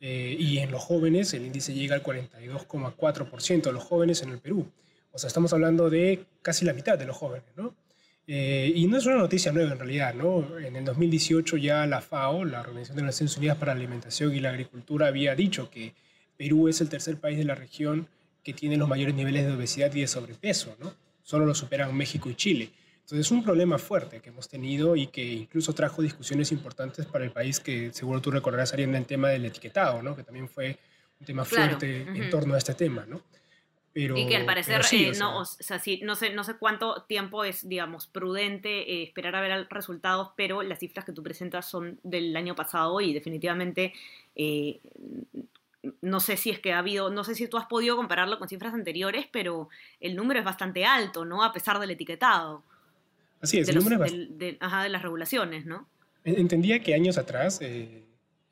Eh, 0.00 0.36
y 0.38 0.58
en 0.58 0.70
los 0.70 0.82
jóvenes 0.82 1.32
el 1.34 1.44
índice 1.44 1.74
llega 1.74 1.94
al 1.94 2.02
42,4% 2.02 3.62
de 3.62 3.72
los 3.72 3.84
jóvenes 3.84 4.22
en 4.22 4.30
el 4.30 4.38
Perú. 4.38 4.70
O 5.10 5.18
sea, 5.18 5.28
estamos 5.28 5.52
hablando 5.52 5.90
de 5.90 6.24
casi 6.42 6.64
la 6.64 6.72
mitad 6.72 6.98
de 6.98 7.06
los 7.06 7.16
jóvenes, 7.16 7.48
¿no? 7.56 7.74
Eh, 8.30 8.72
y 8.74 8.86
no 8.86 8.98
es 8.98 9.06
una 9.06 9.16
noticia 9.16 9.52
nueva 9.52 9.72
en 9.72 9.78
realidad, 9.78 10.14
¿no? 10.14 10.58
En 10.58 10.76
el 10.76 10.84
2018 10.84 11.56
ya 11.56 11.86
la 11.86 12.02
FAO, 12.02 12.44
la 12.44 12.60
Organización 12.60 12.96
de 12.96 13.02
las 13.02 13.14
Naciones 13.14 13.36
Unidas 13.38 13.56
para 13.56 13.72
la 13.72 13.80
Alimentación 13.80 14.34
y 14.34 14.40
la 14.40 14.50
Agricultura, 14.50 15.06
había 15.06 15.34
dicho 15.34 15.70
que 15.70 15.94
Perú 16.36 16.68
es 16.68 16.80
el 16.82 16.90
tercer 16.90 17.16
país 17.16 17.38
de 17.38 17.44
la 17.44 17.54
región 17.54 18.06
que 18.44 18.52
tiene 18.52 18.76
los 18.76 18.88
mayores 18.88 19.14
niveles 19.14 19.46
de 19.46 19.52
obesidad 19.52 19.92
y 19.94 20.02
de 20.02 20.06
sobrepeso, 20.06 20.76
¿no? 20.78 20.94
Solo 21.22 21.46
lo 21.46 21.54
superan 21.54 21.96
México 21.96 22.30
y 22.30 22.34
Chile. 22.34 22.70
Entonces 23.08 23.28
es 23.28 23.30
un 23.30 23.42
problema 23.42 23.78
fuerte 23.78 24.20
que 24.20 24.28
hemos 24.28 24.50
tenido 24.50 24.94
y 24.94 25.06
que 25.06 25.24
incluso 25.24 25.72
trajo 25.72 26.02
discusiones 26.02 26.52
importantes 26.52 27.06
para 27.06 27.24
el 27.24 27.32
país 27.32 27.58
que 27.58 27.90
seguro 27.90 28.20
tú 28.20 28.30
recordarás, 28.30 28.74
Arienda, 28.74 28.98
el 28.98 29.06
tema 29.06 29.30
del 29.30 29.46
etiquetado, 29.46 30.02
¿no? 30.02 30.14
Que 30.14 30.24
también 30.24 30.46
fue 30.46 30.78
un 31.18 31.24
tema 31.24 31.46
fuerte 31.46 32.02
en 32.02 32.28
torno 32.28 32.52
a 32.52 32.58
este 32.58 32.74
tema, 32.74 33.06
¿no? 33.08 33.22
y 33.94 34.26
que 34.26 34.36
al 34.36 34.44
parecer, 34.44 34.82
eh, 34.92 35.12
no, 35.18 35.40
o 35.40 35.44
sea, 35.46 35.78
sí, 35.78 36.00
no, 36.04 36.16
sé, 36.16 36.34
no 36.34 36.44
sé 36.44 36.58
cuánto 36.58 37.04
tiempo 37.08 37.44
es, 37.44 37.66
digamos, 37.66 38.06
prudente 38.06 38.80
eh, 38.80 39.04
esperar 39.04 39.34
a 39.34 39.40
ver 39.40 39.66
resultados, 39.70 40.32
pero 40.36 40.62
las 40.62 40.78
cifras 40.78 41.06
que 41.06 41.12
tú 41.12 41.22
presentas 41.22 41.66
son 41.66 41.98
del 42.02 42.36
año 42.36 42.54
pasado 42.54 43.00
y 43.00 43.14
definitivamente 43.14 43.94
eh, 44.36 44.80
no 46.02 46.20
sé 46.20 46.36
si 46.36 46.50
es 46.50 46.60
que 46.60 46.74
ha 46.74 46.78
habido, 46.80 47.08
no 47.08 47.24
sé 47.24 47.34
si 47.34 47.48
tú 47.48 47.56
has 47.56 47.66
podido 47.66 47.96
compararlo 47.96 48.38
con 48.38 48.48
cifras 48.50 48.74
anteriores, 48.74 49.26
pero 49.32 49.70
el 49.98 50.14
número 50.14 50.40
es 50.40 50.44
bastante 50.44 50.84
alto, 50.84 51.24
¿no? 51.24 51.42
A 51.42 51.54
pesar 51.54 51.78
del 51.80 51.90
etiquetado. 51.90 52.62
Así 53.40 53.58
es, 53.58 53.68
el 53.68 53.76
número 53.76 54.04
de, 54.04 54.56
ajá, 54.60 54.82
de 54.82 54.88
las 54.88 55.02
regulaciones, 55.02 55.66
¿no? 55.66 55.88
Entendía 56.24 56.80
que 56.80 56.94
años 56.94 57.18
atrás 57.18 57.60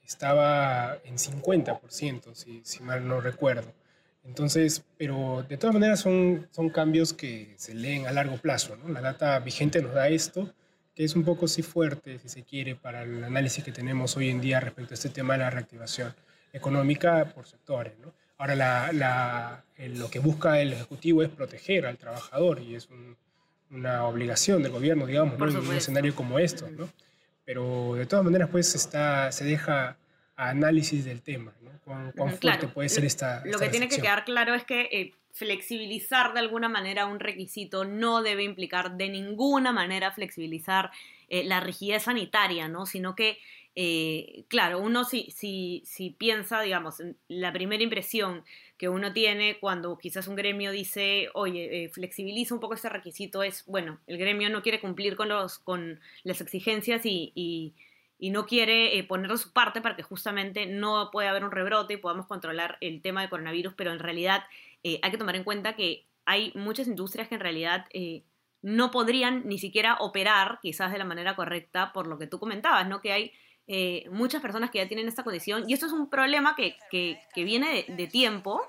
estaba 0.04 0.98
en 1.04 1.16
50%, 1.16 2.34
si, 2.34 2.60
si 2.64 2.82
mal 2.82 3.06
no 3.06 3.20
recuerdo. 3.20 3.72
Entonces, 4.26 4.84
pero 4.98 5.44
de 5.48 5.56
todas 5.56 5.74
maneras 5.74 6.00
son, 6.00 6.48
son 6.50 6.70
cambios 6.70 7.12
que 7.12 7.54
se 7.56 7.74
leen 7.74 8.06
a 8.06 8.12
largo 8.12 8.36
plazo. 8.38 8.76
¿no? 8.76 8.88
La 8.88 9.00
data 9.00 9.38
vigente 9.38 9.80
nos 9.80 9.94
da 9.94 10.08
esto, 10.08 10.52
que 10.94 11.04
es 11.04 11.14
un 11.14 11.24
poco 11.24 11.46
sí 11.46 11.62
fuerte, 11.62 12.18
si 12.18 12.28
se 12.28 12.42
quiere, 12.42 12.74
para 12.74 13.02
el 13.02 13.22
análisis 13.22 13.62
que 13.62 13.72
tenemos 13.72 14.16
hoy 14.16 14.30
en 14.30 14.40
día 14.40 14.58
respecto 14.60 14.94
a 14.94 14.96
este 14.96 15.10
tema 15.10 15.34
de 15.34 15.40
la 15.40 15.50
reactivación 15.50 16.14
económica 16.52 17.32
por 17.34 17.46
sectores. 17.46 17.92
¿no? 18.00 18.12
Ahora, 18.38 18.56
la, 18.56 18.92
la, 18.92 19.64
lo 19.78 20.10
que 20.10 20.18
busca 20.18 20.60
el 20.60 20.72
Ejecutivo 20.72 21.22
es 21.22 21.28
proteger 21.28 21.86
al 21.86 21.96
trabajador 21.96 22.60
y 22.60 22.74
es 22.74 22.88
una 23.70 24.04
obligación 24.04 24.62
del 24.62 24.73
gobierno, 24.73 25.06
digamos, 25.06 25.35
en 25.35 25.56
un 25.56 25.75
escenario 25.75 26.14
como 26.14 26.38
esto. 26.38 26.68
¿no? 26.70 26.88
Pero 27.44 27.94
de 27.94 28.06
todas 28.06 28.25
maneras, 28.25 28.49
pues 28.50 28.75
está, 28.75 29.30
se 29.32 29.44
deja 29.44 29.96
a 30.37 30.49
análisis 30.49 31.04
del 31.04 31.23
tema. 31.23 31.52
¿no? 31.62 31.70
¿Cuán, 31.85 32.12
fuerte 32.38 32.68
puede 32.68 32.88
ser 32.88 33.04
esta... 33.04 33.42
Lo 33.44 33.58
que 33.58 33.68
tiene 33.68 33.88
que 33.88 34.00
quedar 34.00 34.25
claro 34.25 34.54
es 34.54 34.64
que 34.64 34.88
eh, 34.92 35.12
flexibilizar 35.32 36.32
de 36.32 36.40
alguna 36.40 36.68
manera 36.68 37.06
un 37.06 37.20
requisito 37.20 37.85
no 37.85 38.23
debe 38.23 38.42
implicar 38.42 38.96
de 38.96 39.08
ninguna 39.08 39.73
manera 39.73 40.11
flexibilizar 40.11 40.90
eh, 41.28 41.44
la 41.44 41.61
rigidez 41.61 42.04
sanitaria, 42.04 42.68
¿no? 42.68 42.87
sino 42.87 43.14
que 43.14 43.38
eh, 43.78 44.47
claro, 44.49 44.80
uno 44.80 45.04
si, 45.04 45.30
si, 45.30 45.83
si 45.85 46.09
piensa, 46.09 46.62
digamos, 46.62 47.02
la 47.28 47.52
primera 47.52 47.83
impresión 47.83 48.42
que 48.78 48.88
uno 48.88 49.12
tiene 49.12 49.59
cuando 49.61 49.99
quizás 49.99 50.28
un 50.28 50.35
gremio 50.35 50.71
dice, 50.71 51.28
oye, 51.35 51.85
eh, 51.85 51.88
flexibiliza 51.90 52.54
un 52.54 52.61
poco 52.61 52.73
este 52.73 52.88
requisito, 52.88 53.42
es, 53.42 53.66
bueno, 53.66 54.00
el 54.06 54.16
gremio 54.16 54.49
no 54.49 54.62
quiere 54.62 54.80
cumplir 54.80 55.14
con, 55.14 55.28
los, 55.28 55.59
con 55.59 56.00
las 56.25 56.40
exigencias 56.40 57.04
y, 57.04 57.33
y, 57.35 57.75
no 58.30 58.47
quiere 58.47 58.99
eh, 58.99 59.04
poner 59.04 59.37
su 59.37 59.52
parte 59.52 59.83
para 59.83 59.95
que 59.95 60.02
justamente 60.02 60.64
no 60.64 61.11
pueda 61.12 61.28
haber 61.28 61.45
un 61.45 61.50
rebrote 61.50 61.95
y 61.95 61.99
podamos 61.99 62.26
controlar 62.26 62.78
el 62.80 63.02
tema 63.02 63.21
del 63.21 63.28
coronavirus, 63.28 63.75
pero 63.75 63.92
en 63.92 63.99
realidad 63.99 64.45
hay 64.83 65.11
que 65.11 65.18
tomar 65.18 65.37
en 65.37 65.45
cuenta 65.45 65.75
que 65.76 66.06
hay 66.25 66.52
muchas 66.54 66.87
industrias 66.87 67.28
que 67.28 67.35
en 67.35 67.40
realidad 67.40 67.87
no 68.62 68.90
podrían 68.90 69.47
ni 69.47 69.59
siquiera 69.59 69.97
operar 70.00 70.61
quizás 70.62 70.92
de 70.92 70.99
la 70.99 71.04
manera 71.04 71.37
correcta 71.37 71.92
por 71.92 72.06
lo 72.06 72.18
que 72.18 72.26
tú 72.26 72.38
comentabas, 72.38 72.88
¿no? 72.88 73.00
Que 73.00 73.12
hay 73.12 73.33
eh, 73.68 74.04
muchas 74.11 74.40
personas 74.40 74.70
que 74.70 74.78
ya 74.78 74.87
tienen 74.87 75.08
esta 75.08 75.25
condición 75.25 75.64
y 75.68 75.75
esto 75.75 75.87
es 75.87 75.92
un 75.92 76.08
problema 76.08 76.54
que, 76.54 76.76
que, 76.90 77.44
viene 77.44 77.85
de, 77.88 78.06
tiempo 78.06 78.62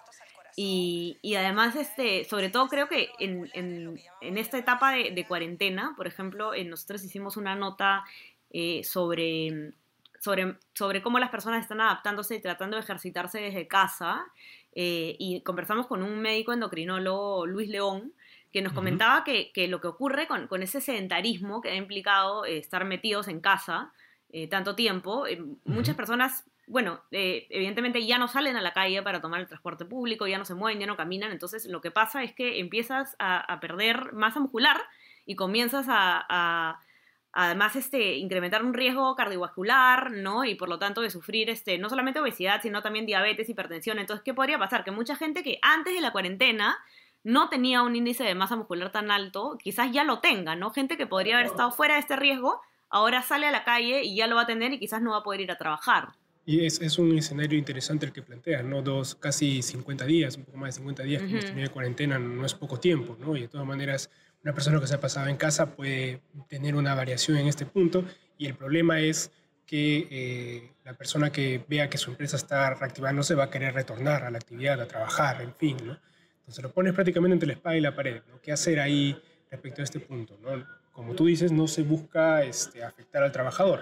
y, 0.55 1.19
y, 1.21 1.35
además, 1.35 1.75
este, 1.75 2.23
sobre 2.25 2.49
todo 2.49 2.67
creo 2.67 2.87
que 2.87 3.09
en, 3.19 3.49
en, 3.53 4.01
en 4.21 4.37
esta 4.37 4.57
etapa 4.57 4.93
de, 4.93 5.11
de, 5.11 5.27
cuarentena, 5.27 5.93
por 5.95 6.07
ejemplo, 6.07 6.51
nosotros 6.65 7.03
hicimos 7.03 7.37
una 7.37 7.55
nota 7.55 8.03
eh, 8.49 8.83
sobre, 8.83 9.73
sobre, 10.19 10.55
sobre 10.73 11.01
cómo 11.01 11.19
las 11.19 11.29
personas 11.29 11.61
están 11.61 11.81
adaptándose 11.81 12.35
y 12.35 12.41
tratando 12.41 12.77
de 12.77 12.83
ejercitarse 12.83 13.39
desde 13.39 13.67
casa 13.67 14.25
eh, 14.73 15.15
y 15.19 15.41
conversamos 15.41 15.85
con 15.85 16.01
un 16.01 16.19
médico 16.21 16.53
endocrinólogo, 16.53 17.45
Luis 17.45 17.69
León, 17.69 18.13
que 18.53 18.61
nos 18.61 18.73
comentaba 18.73 19.23
que, 19.23 19.51
que, 19.51 19.67
lo 19.67 19.81
que 19.81 19.87
ocurre 19.87 20.27
con, 20.27 20.47
con, 20.47 20.63
ese 20.63 20.81
sedentarismo 20.81 21.61
que 21.61 21.69
ha 21.69 21.75
implicado 21.75 22.45
estar 22.45 22.85
metidos 22.85 23.27
en 23.27 23.41
casa, 23.41 23.91
eh, 24.29 24.47
tanto 24.47 24.75
tiempo, 24.75 25.25
eh, 25.25 25.41
muchas 25.63 25.95
personas, 25.95 26.45
bueno, 26.67 27.01
eh, 27.11 27.47
evidentemente 27.49 28.05
ya 28.05 28.17
no 28.17 28.27
salen 28.27 28.57
a 28.57 28.61
la 28.61 28.73
calle 28.73 29.01
para 29.01 29.21
tomar 29.21 29.39
el 29.39 29.47
transporte 29.47 29.85
público, 29.85 30.27
ya 30.27 30.37
no 30.37 30.43
se 30.45 30.53
mueven, 30.53 30.79
ya 30.79 30.85
no 30.85 30.97
caminan, 30.97 31.31
entonces 31.31 31.65
lo 31.65 31.79
que 31.79 31.91
pasa 31.91 32.23
es 32.23 32.33
que 32.33 32.59
empiezas 32.59 33.15
a, 33.19 33.59
perder 33.61 34.11
masa 34.13 34.41
muscular 34.41 34.81
y 35.25 35.35
comienzas 35.35 35.85
a, 35.89 36.79
además 37.31 37.75
este, 37.77 38.15
incrementar 38.15 38.65
un 38.65 38.73
riesgo 38.73 39.15
cardiovascular, 39.15 40.11
¿no? 40.11 40.43
Y 40.43 40.55
por 40.55 40.67
lo 40.67 40.79
tanto 40.79 41.01
de 41.01 41.09
sufrir 41.09 41.49
este, 41.49 41.77
no 41.77 41.89
solamente 41.89 42.19
obesidad, 42.19 42.61
sino 42.61 42.81
también 42.81 43.05
diabetes, 43.05 43.47
hipertensión. 43.47 43.99
Entonces, 43.99 44.23
¿qué 44.23 44.33
podría 44.33 44.57
pasar? 44.57 44.83
Que 44.83 44.91
mucha 44.91 45.15
gente 45.15 45.43
que 45.43 45.59
antes 45.61 45.93
de 45.93 46.01
la 46.01 46.11
cuarentena 46.11 46.77
no 47.23 47.49
tenía 47.49 47.83
un 47.83 47.95
índice 47.95 48.23
de 48.23 48.35
masa 48.35 48.55
muscular 48.55 48.91
tan 48.91 49.11
alto, 49.11 49.57
quizás 49.61 49.91
ya 49.91 50.03
lo 50.03 50.19
tenga, 50.19 50.55
¿no? 50.55 50.71
Gente 50.71 50.97
que 50.97 51.07
podría 51.07 51.35
haber 51.35 51.47
estado 51.47 51.71
fuera 51.71 51.95
de 51.95 51.99
este 51.99 52.15
riesgo, 52.15 52.61
ahora 52.89 53.21
sale 53.21 53.47
a 53.47 53.51
la 53.51 53.63
calle 53.63 54.03
y 54.03 54.15
ya 54.15 54.27
lo 54.27 54.35
va 54.35 54.43
a 54.43 54.47
tener 54.47 54.73
y 54.73 54.79
quizás 54.79 55.01
no 55.01 55.11
va 55.11 55.17
a 55.17 55.23
poder 55.23 55.41
ir 55.41 55.51
a 55.51 55.57
trabajar. 55.57 56.09
Y 56.45 56.65
es, 56.65 56.79
es 56.81 56.97
un 56.97 57.17
escenario 57.17 57.59
interesante 57.59 58.05
el 58.05 58.13
que 58.13 58.21
planteas, 58.21 58.63
¿no? 58.63 58.81
Dos, 58.81 59.15
casi 59.15 59.61
50 59.61 60.05
días, 60.05 60.37
un 60.37 60.45
poco 60.45 60.57
más 60.57 60.75
de 60.75 60.79
50 60.79 61.03
días 61.03 61.21
que 61.21 61.29
hemos 61.29 61.45
tenido 61.45 61.67
de 61.67 61.73
cuarentena 61.73 62.17
no 62.19 62.45
es 62.45 62.53
poco 62.53 62.79
tiempo, 62.79 63.17
¿no? 63.19 63.35
Y 63.35 63.41
de 63.41 63.47
todas 63.49 63.67
maneras, 63.67 64.09
una 64.43 64.53
persona 64.53 64.79
que 64.79 64.87
se 64.87 64.95
ha 64.95 64.99
pasado 65.01 65.27
en 65.27 65.35
casa 65.35 65.75
puede 65.75 66.21
tener 66.47 66.75
una 66.75 66.95
variación 66.95 67.37
en 67.37 67.47
este 67.47 67.65
punto 67.65 68.05
y 68.37 68.45
el 68.45 68.55
problema 68.55 69.01
es 69.01 69.31
que 69.65 70.07
eh, 70.09 70.71
la 70.85 70.93
persona 70.93 71.31
que 71.33 71.65
vea 71.67 71.89
que 71.89 71.97
su 71.97 72.11
empresa 72.11 72.37
está 72.37 72.73
reactivándose 72.73 73.35
va 73.35 73.45
a 73.45 73.49
querer 73.49 73.73
retornar 73.73 74.23
a 74.23 74.31
la 74.31 74.37
actividad, 74.37 74.79
a 74.79 74.87
trabajar, 74.87 75.41
en 75.41 75.53
fin, 75.53 75.75
¿no? 75.85 75.99
Entonces 76.39 76.63
lo 76.63 76.71
pones 76.71 76.93
prácticamente 76.93 77.33
entre 77.33 77.47
la 77.47 77.53
espada 77.55 77.75
y 77.75 77.81
la 77.81 77.93
pared, 77.93 78.21
¿no? 78.29 78.39
¿Qué 78.39 78.53
hacer 78.53 78.79
ahí 78.79 79.21
respecto 79.51 79.81
a 79.81 79.83
este 79.83 79.99
punto, 79.99 80.39
¿no? 80.41 80.65
Como 80.97 81.13
tú 81.13 81.27
dices, 81.27 81.51
no 81.51 81.67
se 81.67 81.83
busca 81.83 82.43
este, 82.43 82.83
afectar 82.83 83.21
al 83.21 83.31
trabajador, 83.31 83.81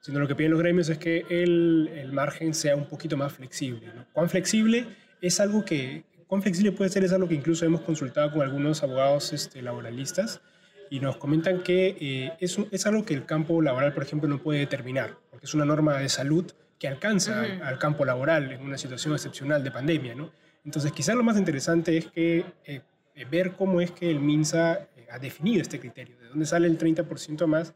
sino 0.00 0.20
lo 0.20 0.28
que 0.28 0.36
piden 0.36 0.52
los 0.52 0.60
gremios 0.60 0.88
es 0.88 0.96
que 0.96 1.26
el, 1.28 1.90
el 1.92 2.12
margen 2.12 2.54
sea 2.54 2.76
un 2.76 2.84
poquito 2.84 3.16
más 3.16 3.32
flexible. 3.32 3.88
¿no? 3.92 4.06
¿Cuán 4.12 4.30
flexible 4.30 4.86
es 5.20 5.40
algo 5.40 5.64
que, 5.64 6.04
cuán 6.28 6.40
flexible 6.40 6.70
puede 6.70 6.88
ser? 6.88 7.02
Es 7.02 7.12
algo 7.12 7.26
que 7.26 7.34
incluso 7.34 7.66
hemos 7.66 7.80
consultado 7.80 8.30
con 8.30 8.42
algunos 8.42 8.84
abogados 8.84 9.32
este, 9.32 9.60
laboralistas 9.60 10.40
y 10.88 11.00
nos 11.00 11.16
comentan 11.16 11.64
que 11.64 11.96
eh, 12.00 12.32
es, 12.38 12.56
es, 12.70 12.86
algo 12.86 13.04
que 13.04 13.14
el 13.14 13.26
campo 13.26 13.60
laboral, 13.60 13.92
por 13.92 14.04
ejemplo, 14.04 14.28
no 14.28 14.40
puede 14.40 14.60
determinar, 14.60 15.16
porque 15.30 15.46
es 15.46 15.54
una 15.54 15.64
norma 15.64 15.98
de 15.98 16.08
salud 16.08 16.48
que 16.78 16.86
alcanza 16.86 17.42
al, 17.42 17.76
campo 17.80 18.04
laboral 18.04 18.52
en 18.52 18.60
una 18.60 18.78
situación 18.78 19.14
excepcional 19.14 19.64
de 19.64 19.72
pandemia. 19.72 20.14
¿no? 20.14 20.30
Entonces, 20.64 20.92
quizás 20.92 21.16
lo 21.16 21.24
más 21.24 21.36
interesante 21.36 21.96
es 21.96 22.06
que 22.06 22.44
eh, 22.66 22.82
ver 23.28 23.52
cómo 23.52 23.80
es 23.80 23.90
que 23.90 24.12
el 24.12 24.20
MINSA 24.20 24.86
ha 25.12 25.18
definido 25.18 25.62
este 25.62 25.78
criterio, 25.78 26.18
de 26.18 26.28
dónde 26.28 26.46
sale 26.46 26.66
el 26.66 26.78
30% 26.78 27.46
más 27.46 27.74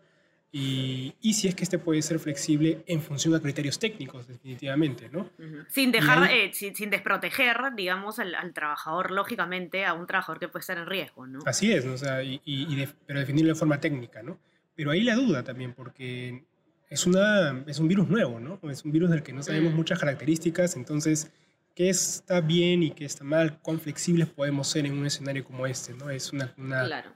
y, 0.52 1.14
y, 1.20 1.34
si 1.34 1.48
es 1.48 1.54
que 1.54 1.64
este 1.64 1.78
puede 1.78 2.00
ser 2.02 2.18
flexible 2.18 2.82
en 2.86 3.02
función 3.02 3.34
a 3.34 3.40
criterios 3.40 3.78
técnicos, 3.78 4.26
definitivamente, 4.26 5.10
¿no? 5.10 5.28
Sin 5.68 5.92
dejar, 5.92 6.30
eh, 6.30 6.50
sin, 6.54 6.88
desproteger, 6.88 7.56
digamos, 7.76 8.18
al, 8.20 8.54
trabajador, 8.54 9.10
lógicamente, 9.10 9.84
a 9.84 9.92
un 9.92 10.06
trabajador 10.06 10.38
que 10.38 10.48
puede 10.48 10.60
estar 10.60 10.78
en 10.78 10.86
riesgo, 10.86 11.26
¿no? 11.26 11.40
Así 11.44 11.72
es, 11.72 11.84
o 11.84 11.98
sea, 11.98 12.22
y, 12.22 12.40
y 12.44 12.88
pero 13.06 13.18
definirlo 13.18 13.52
de 13.52 13.58
forma 13.58 13.80
técnica, 13.80 14.22
¿no? 14.22 14.38
Pero 14.74 14.92
ahí 14.92 15.02
la 15.02 15.16
duda 15.16 15.42
también, 15.42 15.74
porque 15.74 16.44
es, 16.88 17.06
una, 17.06 17.64
es 17.66 17.78
un 17.78 17.88
virus 17.88 18.08
nuevo, 18.08 18.40
¿no? 18.40 18.58
Es 18.70 18.84
un 18.84 18.92
virus 18.92 19.10
del 19.10 19.22
que 19.22 19.32
no 19.32 19.42
sabemos 19.42 19.72
mm. 19.72 19.76
muchas 19.76 19.98
características, 19.98 20.76
entonces 20.76 21.32
qué 21.76 21.90
está 21.90 22.40
bien 22.40 22.82
y 22.82 22.90
qué 22.92 23.04
está 23.04 23.22
mal, 23.22 23.60
cuán 23.60 23.78
flexibles 23.78 24.26
podemos 24.28 24.66
ser 24.66 24.86
en 24.86 24.98
un 24.98 25.04
escenario 25.04 25.44
como 25.44 25.66
este, 25.66 25.92
¿no? 25.92 26.08
Es 26.08 26.32
una, 26.32 26.54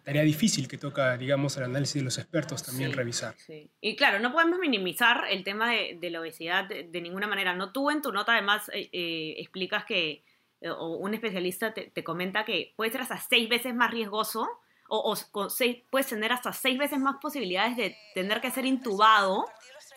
tarea 0.04 0.22
difícil 0.22 0.68
que 0.68 0.76
toca, 0.76 1.16
digamos, 1.16 1.56
el 1.56 1.64
análisis 1.64 1.94
de 1.94 2.02
los 2.02 2.18
expertos 2.18 2.62
también 2.62 2.92
revisar. 2.92 3.34
Sí. 3.38 3.70
Y 3.80 3.96
claro, 3.96 4.20
no 4.20 4.32
podemos 4.32 4.58
minimizar 4.58 5.24
el 5.30 5.44
tema 5.44 5.72
de, 5.72 6.10
la 6.10 6.20
obesidad 6.20 6.66
de, 6.66 7.00
ninguna 7.00 7.26
manera. 7.26 7.54
No 7.54 7.72
tú 7.72 7.90
en 7.90 8.02
tu 8.02 8.12
nota 8.12 8.32
además 8.32 8.68
eh, 8.74 8.90
eh, 8.92 9.36
explicas 9.38 9.86
que, 9.86 10.24
eh, 10.60 10.68
o 10.68 10.98
un 10.98 11.14
especialista 11.14 11.72
te, 11.72 12.04
comenta 12.04 12.44
que 12.44 12.74
puede 12.76 12.90
ser 12.90 13.00
hasta 13.00 13.16
seis 13.16 13.48
veces 13.48 13.74
más 13.74 13.90
riesgoso 13.90 14.46
o, 14.90 15.16
o 15.32 15.48
seis, 15.48 15.78
puedes 15.88 16.08
tener 16.08 16.32
hasta 16.32 16.52
seis 16.52 16.76
veces 16.76 16.98
más 16.98 17.16
posibilidades 17.22 17.78
de 17.78 17.96
tener 18.14 18.42
que 18.42 18.50
ser 18.50 18.66
intubado 18.66 19.46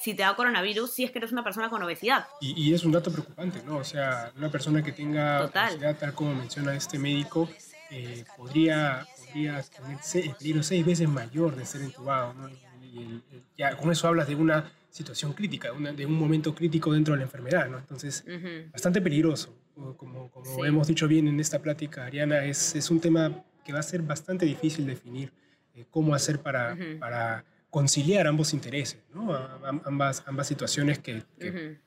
si 0.04 0.14
te 0.14 0.24
da 0.24 0.36
coronavirus 0.36 0.92
si 0.92 1.06
es 1.06 1.12
que 1.12 1.20
eres 1.20 1.32
una 1.32 1.46
persona 1.46 1.70
con 1.70 1.82
obesidad. 1.82 2.28
Y, 2.42 2.74
es 2.74 2.84
un 2.84 2.92
dato 2.92 3.10
preocupante, 3.10 3.62
¿no? 3.66 3.78
O 3.78 3.84
sea, 3.86 4.34
una 4.38 4.52
persona 4.52 4.84
que 4.84 4.92
tenga 4.92 5.46
obesidad, 5.46 5.98
tal 5.98 6.14
como 6.14 6.36
menciona 6.36 6.76
este 6.76 7.00
médico, 7.00 7.50
eh, 7.90 8.26
podría, 8.36 9.08
podría 9.26 9.64
tener 9.64 9.98
el 10.26 10.36
peligro 10.36 10.62
seis 10.62 10.86
veces 10.86 11.08
mayor 11.08 11.56
de 11.56 11.66
ser 11.66 11.82
entubado, 11.82 12.34
¿no? 12.34 12.50
Y 12.82 13.22
ya 13.58 13.78
con 13.78 13.92
eso 13.92 14.08
hablas 14.08 14.28
de 14.28 14.36
una 14.36 14.70
situación 14.90 15.32
crítica, 15.32 15.72
de 15.72 16.06
un 16.06 16.14
momento 16.14 16.54
crítico 16.54 16.92
dentro 16.92 17.14
de 17.14 17.20
la 17.20 17.24
enfermedad, 17.24 17.70
¿no? 17.70 17.78
Entonces, 17.78 18.26
bastante 18.74 19.02
peligroso. 19.02 19.56
Como, 19.74 20.30
como 20.30 20.66
hemos 20.66 20.88
dicho 20.88 21.08
bien 21.08 21.28
en 21.28 21.40
esta 21.40 21.60
plática, 21.60 22.06
Ariana, 22.06 22.46
es, 22.46 22.76
es 22.76 22.92
un 22.92 23.00
tema 23.00 23.44
que 23.64 23.72
va 23.74 23.80
a 23.80 23.84
ser 23.84 24.02
bastante 24.02 24.46
difícil 24.46 24.86
definir 24.86 25.32
eh, 25.74 25.86
cómo 25.90 26.14
hacer 26.14 26.42
para, 26.42 26.78
para 27.00 27.46
conciliar 27.74 28.28
ambos 28.28 28.54
intereses, 28.54 29.02
¿no? 29.16 29.36
ambas, 29.84 30.24
ambas 30.28 30.48
situaciones 30.48 31.00
que, 31.00 31.24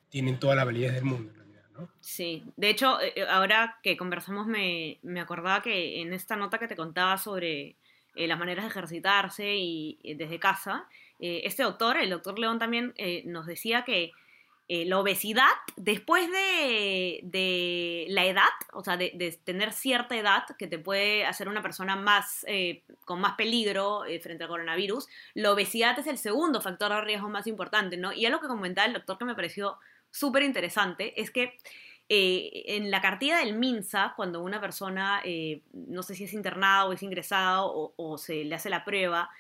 tienen 0.09 0.41
toda 0.41 0.57
la 0.57 0.65
validez 0.65 0.95
del 0.95 1.05
mundo. 1.05 1.31
En 1.31 1.37
realidad, 1.37 1.63
¿no? 1.79 1.89
Sí, 2.01 2.43
de 2.57 2.71
hecho, 2.71 3.01
eh, 3.01 3.13
eh, 3.15 3.27
ahora 3.29 3.79
que 3.85 3.97
conversamos 3.97 4.49
me, 4.49 4.99
me, 5.03 5.21
acordaba 5.21 5.63
que 5.63 6.01
en 6.01 6.13
esta 6.13 6.35
nota 6.35 6.59
que 6.59 6.67
te 6.67 6.75
contaba 6.75 7.19
sobre 7.19 7.77
eh, 8.17 8.27
las 8.27 8.37
maneras 8.37 8.65
de 8.65 8.71
ejercitarse 8.71 9.55
y 9.57 10.15
desde 10.19 10.41
casa, 10.41 10.89
este 11.21 11.63
doctor, 11.63 11.97
el 11.99 12.11
doctor 12.11 12.39
León 12.39 12.59
también 12.59 12.93
nos 13.25 13.47
decía 13.47 13.85
que 13.85 14.11
eh, 14.69 14.85
la 14.85 14.99
obesidad, 14.99 15.53
después 15.77 16.29
de, 16.29 18.07
la 18.09 18.25
edad, 18.25 18.49
o 18.73 18.83
sea, 18.83 18.97
de, 18.97 19.39
tener 19.45 19.73
cierta 19.73 20.17
edad 20.17 20.43
que 20.59 20.67
te 20.67 20.81
puede 20.81 21.25
hacer 21.25 21.49
una 21.49 21.63
persona 21.63 21.95
más, 21.95 22.45
eh, 22.49 22.83
con 23.05 23.21
más 23.21 23.35
peligro 23.35 24.05
eh, 24.05 24.19
frente 24.19 24.43
al 24.43 24.51
coronavirus, 24.51 25.07
la 25.35 25.53
obesidad 25.53 25.97
es 26.01 26.09
el 26.09 26.19
segundo 26.19 26.61
factor 26.61 26.91
de 26.93 27.01
riesgo 27.03 27.29
más 27.29 27.47
importante, 27.47 27.97
¿no? 27.97 28.13
Y 28.13 28.27
algo 28.27 28.41
que 28.41 28.49
comentaba 28.49 28.89
el 28.89 28.95
doctor 28.95 29.19
que 29.19 29.25
me 29.25 29.37
pareció 29.37 29.79
súper 30.11 30.43
interesante 30.43 31.21
es 31.21 31.31
que 31.31 31.57
eh, 32.09 32.65
en 32.67 32.91
la 32.91 33.01
cartilla 33.01 33.39
del 33.39 33.55
MINSA, 33.55 34.15
cuando 34.17 34.43
una 34.43 34.61
persona, 34.61 35.23
no 35.73 36.03
sé 36.03 36.17
si 36.17 36.25
es 36.25 36.33
internada 36.33 36.87
o 36.87 36.93
es 36.93 37.05
ingresado 37.05 37.73
o, 37.73 37.95
o 37.97 38.19
se 38.19 38.45
le 38.45 38.55
hace 38.57 38.71
la 38.71 38.85
prueba, 38.85 39.31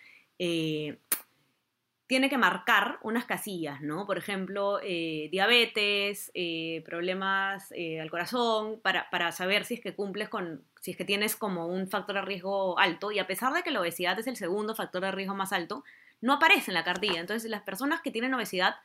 tiene 2.07 2.29
que 2.29 2.39
marcar 2.39 2.99
unas 3.03 3.25
casillas, 3.25 3.81
¿no? 3.81 4.07
Por 4.07 4.17
ejemplo, 4.17 4.79
eh, 4.83 5.29
diabetes, 5.33 6.31
eh, 6.35 6.83
problemas 6.87 7.73
eh, 7.73 8.01
al 8.01 8.11
corazón, 8.11 8.81
para, 8.81 9.11
para, 9.11 9.33
saber 9.33 9.65
si 9.65 9.75
es 9.75 9.81
que 9.81 9.95
cumples 9.95 10.29
con, 10.29 10.63
si 10.81 10.93
es 10.93 10.97
que 10.97 11.05
tienes 11.05 11.35
como 11.35 11.67
un 11.67 11.89
factor 11.89 12.15
de 12.15 12.23
riesgo 12.23 12.79
alto, 12.79 13.11
y 13.11 13.19
a 13.19 13.27
pesar 13.27 13.53
de 13.53 13.63
que 13.63 13.73
la 13.73 13.81
obesidad 13.81 14.19
es 14.21 14.29
el 14.29 14.37
segundo 14.37 14.77
factor 14.77 15.03
de 15.03 15.11
riesgo 15.11 15.35
más 15.35 15.53
alto, 15.53 15.83
no 16.21 16.35
aparece 16.35 16.71
en 16.71 16.75
la 16.75 16.85
cartilla. 16.85 17.21
Entonces, 17.21 17.51
las 17.51 17.63
personas 17.63 18.01
que 18.03 18.13
tienen 18.13 18.33
obesidad, 18.35 18.77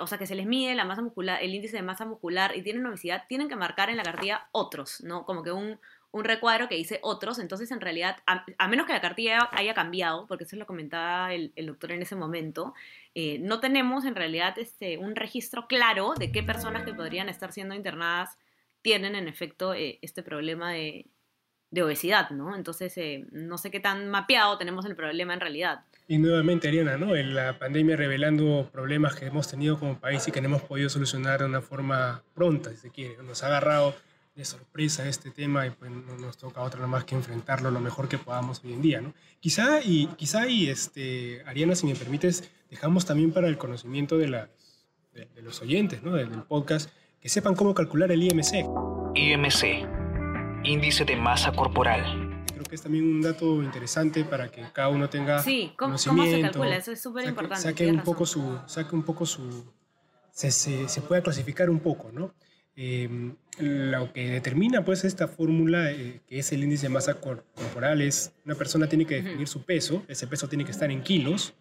o 0.00 0.06
sea, 0.06 0.18
que 0.18 0.26
se 0.26 0.36
les 0.36 0.46
mide 0.46 0.74
la 0.74 0.84
masa 0.84 1.02
muscular, 1.02 1.42
el 1.42 1.54
índice 1.54 1.76
de 1.76 1.82
masa 1.82 2.04
muscular 2.04 2.54
y 2.54 2.62
tienen 2.62 2.86
obesidad, 2.86 3.24
tienen 3.28 3.48
que 3.48 3.56
marcar 3.56 3.90
en 3.90 3.96
la 3.96 4.04
cartilla 4.04 4.48
otros, 4.52 5.00
¿no? 5.02 5.24
Como 5.24 5.42
que 5.42 5.50
un, 5.50 5.80
un 6.16 6.24
recuadro 6.24 6.66
que 6.66 6.76
dice 6.76 6.98
otros, 7.02 7.38
entonces 7.38 7.70
en 7.70 7.80
realidad, 7.80 8.16
a, 8.26 8.68
menos 8.68 8.86
que 8.86 8.94
la 8.94 9.02
cartilla 9.02 9.50
haya 9.52 9.74
cambiado, 9.74 10.26
porque 10.26 10.44
eso 10.44 10.56
lo 10.56 10.66
comentaba 10.66 11.34
el, 11.34 11.52
doctor 11.66 11.92
en 11.92 12.00
ese 12.00 12.16
momento, 12.16 12.72
eh, 13.14 13.38
no 13.40 13.60
tenemos 13.60 14.06
en 14.06 14.14
realidad 14.14 14.58
este, 14.58 14.96
un 14.96 15.14
registro 15.14 15.66
claro 15.66 16.14
de 16.18 16.32
qué 16.32 16.42
personas 16.42 16.84
que 16.84 16.94
podrían 16.94 17.28
estar 17.28 17.52
siendo 17.52 17.74
internadas 17.74 18.38
tienen 18.80 19.14
en 19.14 19.28
efecto 19.28 19.74
eh, 19.74 19.98
este 20.00 20.22
problema 20.22 20.72
de, 20.72 21.06
obesidad, 21.78 22.30
¿no? 22.30 22.56
Entonces, 22.56 22.96
eh, 22.96 23.26
no 23.32 23.58
sé 23.58 23.70
qué 23.70 23.80
tan 23.80 24.08
mapeado 24.08 24.56
tenemos 24.56 24.86
el 24.86 24.96
problema 24.96 25.34
en 25.34 25.40
realidad. 25.40 25.84
Y 26.08 26.16
nuevamente, 26.16 26.68
Ariana, 26.68 26.96
¿no? 26.96 27.14
La 27.14 27.58
pandemia 27.58 27.96
revelando 27.96 28.70
problemas 28.72 29.14
que 29.14 29.26
hemos 29.26 29.50
tenido 29.50 29.78
como 29.78 30.00
país 30.00 30.26
y 30.26 30.32
que 30.32 30.40
no 30.40 30.46
hemos 30.46 30.62
podido 30.62 30.88
solucionar 30.88 31.40
de 31.40 31.44
una 31.44 31.60
forma 31.60 32.22
pronta, 32.32 32.70
si 32.70 32.76
se 32.76 32.90
quiere. 32.90 33.22
Nos 33.22 33.42
ha 33.42 33.48
agarrado 33.48 33.94
de 34.36 34.44
sorpresa 34.44 35.08
este 35.08 35.30
tema 35.30 35.66
y 35.66 35.70
pues 35.70 35.90
no 35.90 36.16
nos 36.18 36.36
toca 36.36 36.60
otra 36.60 36.80
nada 36.80 36.88
más 36.88 37.04
que 37.04 37.14
enfrentarlo 37.14 37.70
lo 37.70 37.80
mejor 37.80 38.06
que 38.06 38.18
podamos 38.18 38.62
hoy 38.62 38.74
en 38.74 38.82
día, 38.82 39.00
¿no? 39.00 39.14
Quizá 39.40 39.80
y, 39.82 40.08
quizá 40.18 40.46
y 40.46 40.68
este, 40.68 41.42
Ariana, 41.46 41.74
si 41.74 41.86
me 41.86 41.94
permites, 41.94 42.50
dejamos 42.70 43.06
también 43.06 43.32
para 43.32 43.48
el 43.48 43.56
conocimiento 43.56 44.18
de, 44.18 44.28
las, 44.28 44.50
de, 45.14 45.26
de 45.34 45.42
los 45.42 45.62
oyentes, 45.62 46.02
¿no? 46.02 46.12
Del, 46.12 46.30
del, 46.30 46.42
podcast, 46.42 46.90
que 47.18 47.30
sepan 47.30 47.54
cómo 47.54 47.72
calcular 47.72 48.12
el 48.12 48.22
IMC. 48.22 48.66
IMC, 49.14 49.88
Índice 50.64 51.06
de 51.06 51.16
Masa 51.16 51.52
Corporal. 51.52 52.44
Creo 52.52 52.64
que 52.64 52.74
es 52.74 52.82
también 52.82 53.04
un 53.04 53.22
dato 53.22 53.62
interesante 53.62 54.22
para 54.24 54.50
que 54.50 54.62
cada 54.74 54.90
uno 54.90 55.08
tenga 55.08 55.42
Sí, 55.42 55.72
¿cómo, 55.78 55.96
¿cómo 56.06 56.24
se 56.26 56.42
calcula? 56.42 56.76
Eso 56.76 56.92
es 56.92 57.00
súper 57.00 57.24
importante. 57.24 57.62
Saque, 57.62 57.90
un 57.90 58.02
poco 58.02 58.26
su, 58.26 58.58
saque 58.66 58.94
un 58.94 59.02
poco 59.02 59.24
su... 59.24 59.72
Se, 60.30 60.50
se, 60.50 60.86
se 60.90 61.00
pueda 61.00 61.22
clasificar 61.22 61.70
un 61.70 61.80
poco, 61.80 62.12
¿no? 62.12 62.34
Eh, 62.76 63.32
lo 63.58 64.12
que 64.12 64.30
determina 64.30 64.84
pues 64.84 65.04
esta 65.04 65.28
fórmula, 65.28 65.90
eh, 65.90 66.20
que 66.28 66.38
es 66.38 66.52
el 66.52 66.62
índice 66.62 66.86
de 66.86 66.90
masa 66.90 67.14
cor 67.14 67.44
corporal, 67.54 68.02
es 68.02 68.32
una 68.44 68.54
persona 68.54 68.86
tiene 68.86 69.06
que 69.06 69.22
definir 69.22 69.48
su 69.48 69.62
peso, 69.62 70.04
ese 70.08 70.26
peso 70.26 70.46
tiene 70.46 70.64
que 70.64 70.72
estar 70.72 70.90
en 70.90 71.02
kilos 71.02 71.54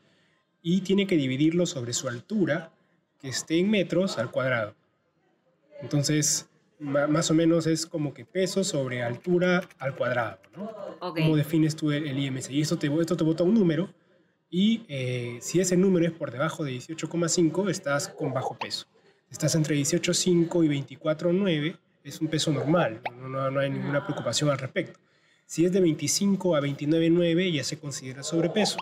y 0.62 0.82
tiene 0.82 1.08
que 1.08 1.16
dividirlo 1.16 1.66
sobre 1.66 1.94
su 1.94 2.10
altura, 2.10 2.74
que 3.22 3.30
esté 3.30 3.58
en 3.60 3.70
metros 3.70 4.18
al 4.18 4.30
cuadrado. 4.30 4.76
Entonces, 5.82 6.50
más 6.80 7.32
o 7.32 7.34
menos 7.34 7.66
es 7.66 7.86
como 7.86 8.14
que 8.14 8.26
peso 8.26 8.66
sobre 8.66 9.02
altura 9.02 9.62
al 9.80 9.96
cuadrado, 9.96 10.40
¿no? 10.58 10.70
Okay. 11.00 11.24
¿Cómo 11.24 11.38
defines 11.38 11.78
tú 11.78 11.92
el, 11.92 12.08
el, 12.08 12.20
IMC? 12.20 12.50
Y 12.50 12.62
esto 12.62 12.78
te, 12.78 12.88
esto 12.88 13.16
te 13.16 13.24
bota 13.24 13.44
un 13.44 13.54
número 13.54 13.90
y 14.50 14.84
eh, 14.90 15.38
si 15.40 15.62
ese 15.62 15.78
número 15.78 16.06
es 16.06 16.12
por 16.12 16.32
debajo 16.32 16.66
de 16.66 16.74
18,5, 16.74 17.70
estás 17.70 18.10
con 18.10 18.34
bajo 18.34 18.58
peso 18.58 18.88
estás 19.36 19.54
entre 19.56 19.76
18,5 19.76 20.64
y 20.64 20.96
24,9, 20.96 21.78
es 22.06 22.22
un 22.22 22.28
peso 22.30 22.54
normal, 22.54 23.02
no, 23.20 23.28
no, 23.28 23.52
no, 23.52 23.60
hay 23.60 23.70
ninguna 23.70 24.04
preocupación 24.04 24.50
al 24.50 24.58
respecto. 24.58 25.00
Si 25.46 25.66
es 25.66 25.74
de 25.74 25.82
25 25.82 26.56
a 26.56 26.62
29,9 26.62 27.52
ya 27.52 27.64
se 27.64 27.78
considera 27.78 28.24
sobrepeso. 28.24 28.78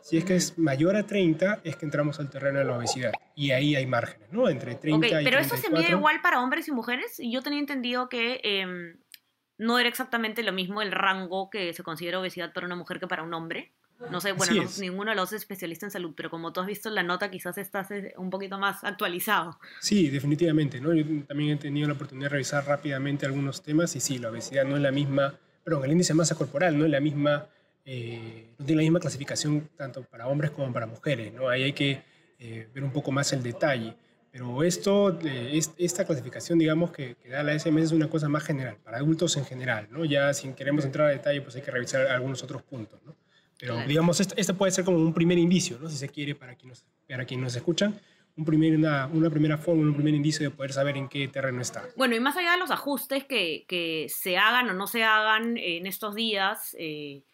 Si 0.00 0.16
es 0.16 0.24
que 0.24 0.36
es 0.36 0.56
mayor 0.56 0.94
a 0.96 1.04
30, 1.04 1.62
es 1.64 1.76
que 1.76 1.84
entramos 1.84 2.20
al 2.20 2.30
terreno 2.30 2.60
de 2.60 2.64
la 2.64 2.78
obesidad. 2.78 3.12
Y 3.34 3.50
ahí 3.50 3.74
hay 3.74 3.86
márgenes, 3.86 4.32
¿no? 4.32 4.48
Entre 4.48 4.76
30 4.76 4.96
okay, 4.96 5.10
y 5.10 5.24
Pero 5.24 5.36
34. 5.38 5.56
eso 5.56 5.56
se 5.56 5.70
mide 5.70 5.90
igual 5.90 6.22
para 6.22 6.40
hombres 6.40 6.68
y 6.68 6.72
mujeres. 6.72 7.20
Yo 7.22 7.42
tenía 7.42 7.58
entendido 7.58 8.08
que 8.08 8.40
eh, 8.42 8.66
no 9.58 9.78
era 9.78 9.88
exactamente 9.88 10.42
lo 10.44 10.52
mismo 10.52 10.80
el 10.80 10.92
rango 10.92 11.50
que 11.50 11.74
se 11.74 11.82
considera 11.82 12.20
obesidad 12.20 12.52
para 12.54 12.66
una 12.66 12.76
mujer 12.76 13.00
que 13.00 13.08
para 13.08 13.24
un 13.24 13.34
hombre. 13.34 13.72
No 14.10 14.20
sé, 14.20 14.32
bueno, 14.32 14.54
no, 14.54 14.68
ninguno 14.78 15.10
de 15.10 15.16
los 15.16 15.32
es 15.32 15.40
especialista 15.40 15.86
en 15.86 15.90
salud, 15.90 16.12
pero 16.16 16.30
como 16.30 16.52
tú 16.52 16.60
has 16.60 16.66
visto 16.66 16.88
en 16.88 16.94
la 16.94 17.02
nota, 17.02 17.30
quizás 17.30 17.58
estás 17.58 17.90
eh, 17.90 18.14
un 18.16 18.30
poquito 18.30 18.56
más 18.58 18.84
actualizado. 18.84 19.58
Sí, 19.80 20.08
definitivamente, 20.08 20.80
¿no? 20.80 20.94
Yo 20.94 21.04
también 21.26 21.50
he 21.50 21.56
tenido 21.56 21.88
la 21.88 21.94
oportunidad 21.94 22.26
de 22.26 22.30
revisar 22.30 22.64
rápidamente 22.64 23.26
algunos 23.26 23.62
temas 23.62 23.96
y 23.96 24.00
sí, 24.00 24.18
la 24.18 24.30
obesidad 24.30 24.64
no 24.64 24.76
es 24.76 24.82
la 24.82 24.92
misma, 24.92 25.34
perdón, 25.64 25.84
el 25.84 25.92
índice 25.92 26.12
de 26.12 26.16
masa 26.16 26.36
corporal 26.36 26.78
no 26.78 26.84
es 26.84 26.90
la 26.90 27.00
misma, 27.00 27.48
eh, 27.84 28.54
no 28.56 28.64
tiene 28.64 28.82
la 28.82 28.84
misma 28.84 29.00
clasificación 29.00 29.68
tanto 29.76 30.04
para 30.04 30.28
hombres 30.28 30.52
como 30.52 30.72
para 30.72 30.86
mujeres, 30.86 31.32
¿no? 31.32 31.48
Ahí 31.48 31.64
hay 31.64 31.72
que 31.72 32.02
eh, 32.38 32.68
ver 32.72 32.84
un 32.84 32.92
poco 32.92 33.10
más 33.10 33.32
el 33.32 33.42
detalle. 33.42 33.96
Pero 34.30 34.62
esto, 34.62 35.18
eh, 35.24 35.58
esta 35.78 36.04
clasificación, 36.04 36.58
digamos, 36.58 36.92
que, 36.92 37.16
que, 37.16 37.30
da 37.30 37.42
la 37.42 37.58
SMS 37.58 37.86
es 37.86 37.92
una 37.92 38.08
cosa 38.08 38.28
más 38.28 38.44
general, 38.44 38.76
para 38.84 38.98
adultos 38.98 39.36
en 39.36 39.44
general, 39.44 39.88
¿no? 39.90 40.04
Ya 40.04 40.32
si 40.34 40.52
queremos 40.52 40.84
entrar 40.84 41.08
a 41.08 41.10
detalle, 41.10 41.40
pues 41.40 41.56
hay 41.56 41.62
que 41.62 41.70
revisar 41.72 42.06
algunos 42.06 42.42
otros 42.44 42.62
puntos, 42.62 43.00
¿no? 43.04 43.16
Pero 43.58 43.74
claro. 43.74 43.88
digamos, 43.88 44.20
este, 44.20 44.40
este, 44.40 44.54
puede 44.54 44.72
ser 44.72 44.84
como 44.84 44.98
un 44.98 45.12
primer 45.12 45.38
indicio, 45.38 45.78
¿no? 45.80 45.88
si 45.88 45.96
se 45.96 46.08
quiere, 46.08 46.34
para 46.34 46.54
quienes, 46.54 46.84
para 47.08 47.24
quienes 47.24 47.44
nos 47.44 47.56
escuchan, 47.56 47.98
un 48.36 48.44
primer, 48.44 48.76
una, 48.76 49.06
una 49.08 49.30
primera 49.30 49.58
forma, 49.58 49.82
un 49.82 49.94
primer 49.94 50.14
indicio 50.14 50.48
de 50.48 50.54
poder 50.54 50.72
saber 50.72 50.96
en 50.96 51.08
qué 51.08 51.26
terreno 51.26 51.60
está. 51.60 51.84
Bueno, 51.96 52.14
y 52.14 52.20
más 52.20 52.36
allá 52.36 52.52
de 52.52 52.58
los 52.58 52.70
ajustes 52.70 53.24
que, 53.24 53.64
que 53.66 54.06
se 54.08 54.38
hagan 54.38 54.70
o 54.70 54.74
no 54.74 54.86
se 54.86 55.02
hagan 55.02 55.56
en 55.56 55.86
estos 55.86 56.14
días 56.14 56.76
eh, 56.78 57.24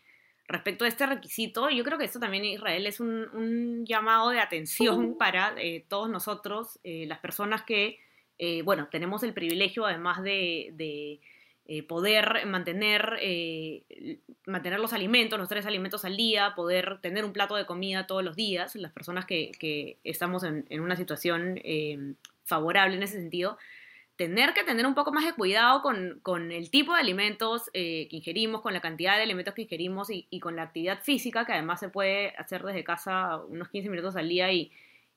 respecto 0.47 0.85
a 0.85 0.89
este 0.89 1.07
requisito, 1.07 1.71
yo 1.71 1.85
creo 1.85 1.99
que 1.99 2.05
esto 2.05 2.21
también, 2.21 2.45
Israel, 2.45 2.87
es 2.87 3.01
un, 3.01 3.29
un 3.33 3.87
llamado 3.87 4.31
de 4.31 4.41
atención 4.41 5.17
para 5.19 5.55
eh, 5.59 5.85
todos 5.89 6.11
nosotros, 6.11 6.79
eh, 6.85 7.07
las 7.07 7.19
personas 7.19 7.63
que, 7.63 7.99
eh, 8.39 8.63
bueno, 8.63 8.89
tenemos 8.91 9.23
el 9.23 9.33
privilegio, 9.33 9.87
además 9.87 10.23
de, 10.23 10.71
de 10.75 11.21
eh, 11.67 11.83
poder 11.83 12.45
mantener, 12.45 13.17
eh, 13.23 14.19
mantener 14.45 14.79
los 14.81 14.93
alimentos, 14.93 15.39
los 15.39 15.49
tres 15.49 15.65
alimentos 15.65 16.05
al 16.05 16.15
día, 16.15 16.53
poder 16.55 16.99
tener 17.01 17.25
un 17.25 17.33
plato 17.33 17.57
de 17.57 17.65
comida 17.65 18.07
todos 18.07 18.23
los 18.23 18.37
días, 18.37 18.75
las 18.77 18.93
personas 18.93 19.25
que, 19.25 19.51
que 19.59 19.97
estamos 20.05 20.45
en, 20.45 20.67
una 20.81 20.95
situación 20.97 21.59
eh, 21.65 22.15
favorable 22.45 22.97
en 22.97 23.03
ese 23.03 23.19
sentido, 23.19 23.57
tener 24.17 24.53
que 24.53 24.63
tener 24.63 24.87
un 24.87 24.95
poco 24.95 25.11
más 25.11 25.25
de 25.25 25.33
cuidado 25.33 25.81
con, 25.81 26.21
con 26.23 26.53
el 26.53 26.71
tipo 26.71 26.93
de 26.93 27.01
alimentos 27.01 27.71
que 27.73 28.09
ingerimos, 28.11 28.61
con 28.61 28.75
la 28.75 28.83
cantidad 28.83 29.17
de 29.17 29.23
alimentos 29.23 29.55
que 29.55 29.63
ingerimos 29.63 30.11
y, 30.11 30.27
y, 30.29 30.41
con 30.41 30.57
la 30.57 30.65
actividad 30.65 31.03
física, 31.03 31.47
que 31.47 31.55
además 31.55 31.81
se 31.81 31.89
puede 31.89 32.37
hacer 32.37 32.63
desde 32.63 32.85
casa 32.85 33.39
unos 33.39 33.71
15 33.71 33.89
minutos 33.89 34.17
al 34.17 34.29
día 34.29 34.53
y, 34.53 34.71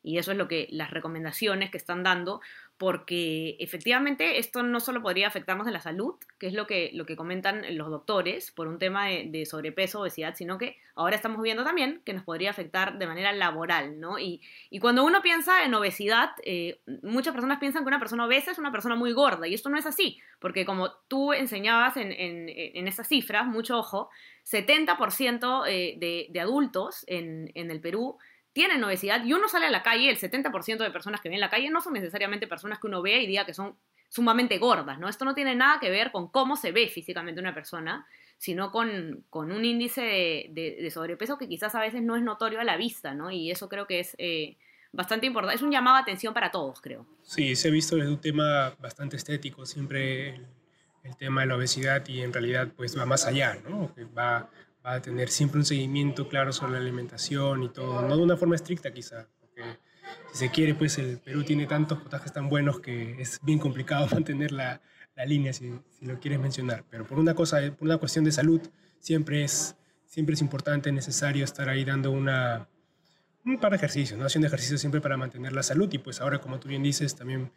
y 0.07 0.17
eso 0.17 0.31
es 0.31 0.37
lo 0.37 0.47
que 0.47 0.67
las 0.71 0.91
recomendaciones 0.91 1.69
que 1.69 1.77
están 1.77 2.01
dando, 2.01 2.39
porque 2.77 3.57
efectivamente 3.59 4.37
esto 4.37 4.61
no 4.61 4.79
solo 4.79 5.01
podría 5.01 5.27
afectarnos 5.27 5.65
en 5.65 5.73
la 5.73 5.81
salud, 5.81 6.15
que 6.37 6.47
es 6.47 6.53
lo 6.53 6.67
que, 6.67 6.91
lo 6.93 7.07
que 7.07 7.15
comentan 7.15 7.63
los 7.75 7.89
doctores 7.89 8.51
por 8.51 8.67
un 8.67 8.77
tema 8.77 9.07
de, 9.07 9.25
de, 9.29 9.45
sobrepeso, 9.47 10.01
obesidad, 10.01 10.35
sino 10.35 10.59
que 10.59 10.77
ahora 10.93 11.15
estamos 11.15 11.41
viendo 11.41 11.63
también 11.63 12.01
que 12.05 12.13
nos 12.13 12.23
podría 12.23 12.51
afectar 12.51 12.99
de 12.99 13.07
manera 13.07 13.33
laboral, 13.33 13.99
¿no? 13.99 14.19
Y, 14.19 14.41
y 14.69 14.79
cuando 14.79 15.03
uno 15.03 15.23
piensa 15.23 15.65
en 15.65 15.73
obesidad, 15.73 16.31
eh, 16.43 16.79
muchas 17.01 17.33
personas 17.33 17.59
piensan 17.59 17.83
que 17.83 17.87
una 17.87 17.99
persona 17.99 18.25
obesa 18.25 18.51
es 18.51 18.59
una 18.59 18.71
persona 18.71 18.95
muy 18.95 19.11
gorda, 19.11 19.47
y 19.47 19.55
esto 19.55 19.69
no 19.69 19.77
es 19.77 19.87
así, 19.87 20.19
porque 20.39 20.65
como 20.65 20.91
tú 21.07 21.33
enseñabas 21.33 21.97
en, 21.97 22.11
en, 22.11 22.87
estas 22.87 23.07
cifras, 23.07 23.47
mucho 23.47 23.79
ojo, 23.79 24.09
70% 24.45 25.63
eh, 25.67 25.95
de, 25.97 26.27
de 26.29 26.39
adultos 26.39 27.03
en, 27.07 27.51
en 27.55 27.71
el 27.71 27.81
Perú 27.81 28.17
tienen 28.57 28.83
obesidad 28.83 29.23
y 29.23 29.33
uno 29.33 29.47
sale 29.47 29.67
a 29.67 29.69
la 29.69 29.83
calle, 29.83 30.09
el 30.09 30.17
70% 30.17 30.79
de 30.79 30.89
personas 30.89 31.21
que 31.21 31.29
ven 31.29 31.35
en 31.35 31.41
la 31.41 31.51
calle 31.51 31.69
no 31.69 31.79
son 31.79 31.93
necesariamente 31.93 32.47
personas 32.47 32.79
que 32.79 32.87
uno 32.87 33.03
ve 33.03 33.21
y 33.21 33.27
diga 33.27 33.45
que 33.45 33.53
son 33.53 33.77
sumamente 34.09 34.57
gordas, 34.57 34.97
¿no? 34.97 35.07
Esto 35.07 35.25
no 35.25 35.35
tiene 35.35 35.53
nada 35.53 35.79
que 35.79 35.91
ver 35.91 36.11
con 36.11 36.29
cómo 36.29 36.55
se 36.55 36.71
ve 36.71 36.87
físicamente 36.87 37.39
una 37.39 37.53
persona, 37.53 38.07
sino 38.39 38.71
con, 38.71 39.23
con 39.29 39.51
un 39.51 39.63
índice 39.63 40.49
de, 40.49 40.89
sobrepeso 40.91 41.37
que 41.37 41.47
quizás 41.47 41.75
a 41.75 41.81
veces 41.81 42.01
no 42.01 42.15
es 42.15 42.23
notorio 42.23 42.59
a 42.59 42.63
la 42.63 42.77
vista, 42.77 43.13
¿no? 43.13 43.29
Y 43.29 43.51
eso 43.51 43.69
creo 43.69 43.85
que 43.85 43.99
es 43.99 44.15
eh, 44.17 44.57
bastante 44.91 45.27
importante, 45.27 45.57
es 45.57 45.61
un 45.61 45.71
llamado 45.71 45.97
a 45.97 45.99
atención 45.99 46.33
para 46.33 46.49
todos, 46.49 46.81
creo. 46.81 47.05
Sí, 47.21 47.55
se 47.55 47.67
ha 47.67 47.71
visto 47.71 47.95
desde 47.95 48.09
un 48.09 48.21
tema 48.21 48.75
bastante 48.79 49.17
estético, 49.17 49.67
siempre 49.67 50.29
el, 50.29 50.47
el 51.03 51.15
tema 51.15 51.41
de 51.41 51.47
la 51.47 51.57
obesidad 51.57 52.03
y 52.07 52.23
en 52.23 52.33
realidad 52.33 52.69
pues 52.75 52.97
va 52.97 53.05
más 53.05 53.27
allá, 53.27 53.59
¿no? 53.69 53.93
Va 54.17 54.49
a 54.87 55.01
tener 55.01 55.29
siempre 55.29 55.59
un 55.59 55.65
seguimiento 55.65 56.29
claro 56.29 56.53
sobre 56.53 56.73
la 56.73 56.77
alimentación 56.77 57.63
y 57.63 57.69
todo, 57.69 58.01
no 58.07 58.15
de 58.15 58.23
una 58.23 58.37
forma 58.37 58.55
estricta 58.55 58.91
quizá, 58.91 59.27
porque 59.41 59.63
si 60.31 60.37
se 60.37 60.49
quiere, 60.49 60.75
pues 60.75 60.97
el 60.97 61.19
Perú 61.19 61.43
tiene 61.43 61.67
tantos 61.67 61.99
potajes 62.01 62.31
tan 62.31 62.47
buenos 62.47 62.79
que 62.79 63.21
es 63.21 63.39
bien 63.43 63.59
complicado 63.59 64.07
mantener 64.13 64.53
la, 64.53 64.81
la 65.15 65.25
línea 65.25 65.51
si, 65.51 65.73
si, 65.89 66.05
lo 66.05 66.19
quieres 66.19 66.39
mencionar, 66.39 66.85
pero 66.89 67.05
por 67.05 67.19
una 67.19 67.33
cosa, 67.33 67.59
por 67.77 67.85
una 67.85 67.97
cuestión 67.97 68.23
de 68.23 68.31
salud, 68.31 68.61
siempre 68.99 69.43
es, 69.43 69.75
siempre 70.05 70.35
es 70.35 70.41
importante, 70.41 70.89
necesario 70.91 71.43
estar 71.43 71.67
ahí 71.67 71.83
dando 71.83 72.11
una, 72.11 72.69
un 73.43 73.59
par 73.59 73.71
de 73.71 73.77
ejercicios, 73.77 74.17
¿no? 74.17 74.25
haciendo 74.25 74.47
ejercicios 74.47 74.79
siempre 74.79 75.01
para 75.01 75.17
mantener 75.17 75.51
la 75.51 75.63
salud 75.63 75.91
y 75.91 75.97
pues 75.97 76.21
ahora, 76.21 76.39
como 76.39 76.59
tú 76.59 76.69
bien 76.69 76.83
dices, 76.83 77.13
también 77.13 77.51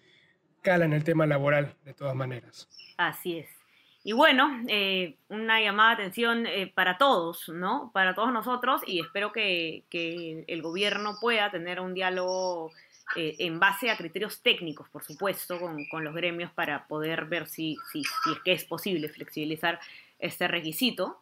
cala 0.62 0.84
en 0.84 0.94
el 0.94 1.04
tema 1.04 1.26
laboral 1.26 1.76
de 1.84 1.94
todas 1.94 2.16
maneras. 2.16 2.68
Así 2.96 3.38
es. 3.38 3.59
Y 4.10 4.12
bueno, 4.12 4.60
eh, 4.66 5.14
una 5.28 5.60
llamada 5.60 5.90
de 5.90 6.02
atención 6.02 6.44
eh, 6.44 6.66
para 6.74 6.98
todos, 6.98 7.48
¿no? 7.48 7.92
Para 7.94 8.12
todos 8.12 8.32
nosotros 8.32 8.82
y 8.84 8.98
espero 8.98 9.30
que, 9.30 9.84
que 9.88 10.44
el 10.48 10.62
gobierno 10.62 11.14
pueda 11.20 11.48
tener 11.52 11.78
un 11.78 11.94
diálogo 11.94 12.72
eh, 13.14 13.36
en 13.38 13.60
base 13.60 13.88
a 13.88 13.96
criterios 13.96 14.42
técnicos, 14.42 14.88
por 14.88 15.04
supuesto, 15.04 15.60
con, 15.60 15.84
con 15.84 16.02
los 16.02 16.12
gremios 16.12 16.50
para 16.50 16.88
poder 16.88 17.26
ver 17.26 17.46
si, 17.46 17.76
si, 17.92 18.02
si, 18.02 18.32
es 18.32 18.40
que 18.40 18.50
es 18.50 18.64
posible 18.64 19.08
flexibilizar 19.10 19.78
este 20.18 20.48
requisito. 20.48 21.20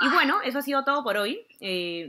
Y 0.00 0.08
bueno, 0.10 0.40
eso 0.42 0.58
ha 0.58 0.62
sido 0.62 0.84
todo 0.84 1.02
por 1.02 1.16
hoy. 1.16 1.46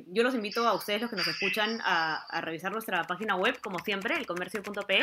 yo 0.07 0.23
los 0.23 0.35
invito 0.35 0.67
a 0.67 0.73
ustedes, 0.73 1.01
los 1.01 1.09
que 1.09 1.17
nos 1.17 1.27
escuchan, 1.27 1.79
a, 1.83 2.41
revisar 2.41 2.71
nuestra 2.71 3.03
página 3.03 3.35
web, 3.35 3.59
como 3.61 3.79
siempre, 3.79 4.15
elcomercio.pe, 4.15 5.01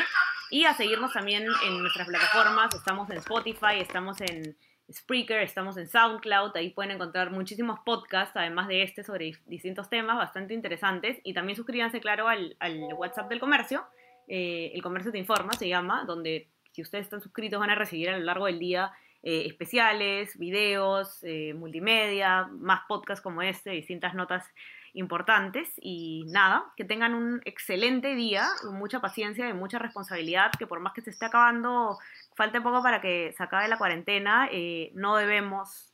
y 0.49 0.65
a 0.65 0.73
seguirnos 0.73 1.13
también 1.13 1.45
en 1.65 1.79
nuestras 1.79 2.07
plataformas. 2.07 2.73
Estamos 2.75 3.09
en 3.09 3.17
Spotify, 3.17 3.79
estamos 3.79 4.21
en 4.21 4.57
Spreaker, 4.91 5.39
estamos 5.39 5.77
en 5.77 5.87
SoundCloud. 5.87 6.55
Ahí 6.55 6.69
pueden 6.69 6.91
encontrar 6.91 7.31
muchísimos 7.31 7.79
podcasts, 7.85 8.35
además 8.35 8.67
de 8.67 8.83
este, 8.83 9.03
sobre 9.03 9.33
distintos 9.45 9.89
temas 9.89 10.17
bastante 10.17 10.53
interesantes. 10.53 11.19
Y 11.23 11.33
también 11.33 11.55
suscríbanse, 11.55 11.99
claro, 11.99 12.27
al, 12.27 12.55
al 12.59 12.93
WhatsApp 12.93 13.29
del 13.29 13.39
comercio. 13.39 13.85
Eh, 14.27 14.71
el 14.73 14.81
comercio 14.81 15.11
te 15.11 15.17
informa, 15.17 15.53
se 15.53 15.67
llama, 15.67 16.05
donde 16.05 16.47
si 16.71 16.81
ustedes 16.81 17.05
están 17.05 17.21
suscritos 17.21 17.59
van 17.59 17.69
a 17.69 17.75
recibir 17.75 18.09
a 18.09 18.17
lo 18.17 18.23
largo 18.23 18.45
del 18.47 18.59
día 18.59 18.91
eh, 19.25 19.45
especiales, 19.47 20.37
videos, 20.37 21.19
eh, 21.23 21.53
multimedia, 21.53 22.49
más 22.51 22.81
podcasts 22.89 23.23
como 23.23 23.41
este, 23.41 23.69
distintas 23.69 24.13
notas 24.13 24.45
importantes 24.93 25.69
y 25.81 26.25
nada, 26.27 26.65
que 26.75 26.83
tengan 26.83 27.15
un 27.15 27.41
excelente 27.45 28.15
día, 28.15 28.45
con 28.61 28.75
mucha 28.75 28.99
paciencia 28.99 29.47
y 29.47 29.53
mucha 29.53 29.79
responsabilidad, 29.79 30.51
que 30.59 30.67
por 30.67 30.81
más 30.81 30.91
que 30.91 31.01
se 31.01 31.09
esté 31.09 31.25
acabando, 31.25 31.97
falte 32.35 32.59
poco 32.59 32.83
para 32.83 32.99
que 32.99 33.33
se 33.35 33.41
acabe 33.41 33.69
la 33.69 33.77
cuarentena, 33.77 34.49
eh, 34.51 34.91
no 34.93 35.15
debemos 35.15 35.93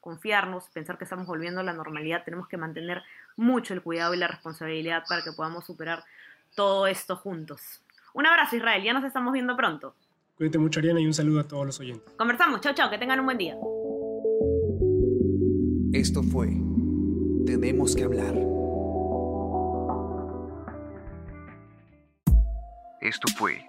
confiarnos, 0.00 0.68
pensar 0.68 0.98
que 0.98 1.04
estamos 1.04 1.26
volviendo 1.26 1.60
a 1.60 1.64
la 1.64 1.72
normalidad, 1.72 2.22
tenemos 2.24 2.48
que 2.48 2.58
mantener 2.58 3.02
mucho 3.36 3.72
el 3.72 3.82
cuidado 3.82 4.12
y 4.12 4.18
la 4.18 4.28
responsabilidad 4.28 5.04
para 5.08 5.22
que 5.22 5.32
podamos 5.32 5.64
superar 5.64 6.04
todo 6.54 6.86
esto 6.86 7.16
juntos. 7.16 7.82
Un 8.12 8.26
abrazo 8.26 8.56
Israel, 8.56 8.82
ya 8.82 8.92
nos 8.92 9.04
estamos 9.04 9.32
viendo 9.32 9.56
pronto. 9.56 9.94
Cuídate 10.38 10.58
mucho 10.58 10.78
Ariana 10.78 11.00
y 11.00 11.06
un 11.06 11.12
saludo 11.14 11.40
a 11.40 11.44
todos 11.44 11.66
los 11.66 11.80
oyentes. 11.80 12.14
Conversamos, 12.16 12.60
chao 12.60 12.72
chao, 12.72 12.88
que 12.88 12.96
tengan 12.96 13.18
un 13.18 13.26
buen 13.26 13.38
día. 13.38 13.56
Esto 15.92 16.22
fue 16.22 16.48
tenemos 17.44 17.96
que 17.96 18.04
hablar. 18.04 18.34
Esto 23.00 23.26
fue 23.36 23.66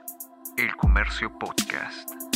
El 0.58 0.75
Comercio 0.75 1.32
Podcast. 1.39 2.28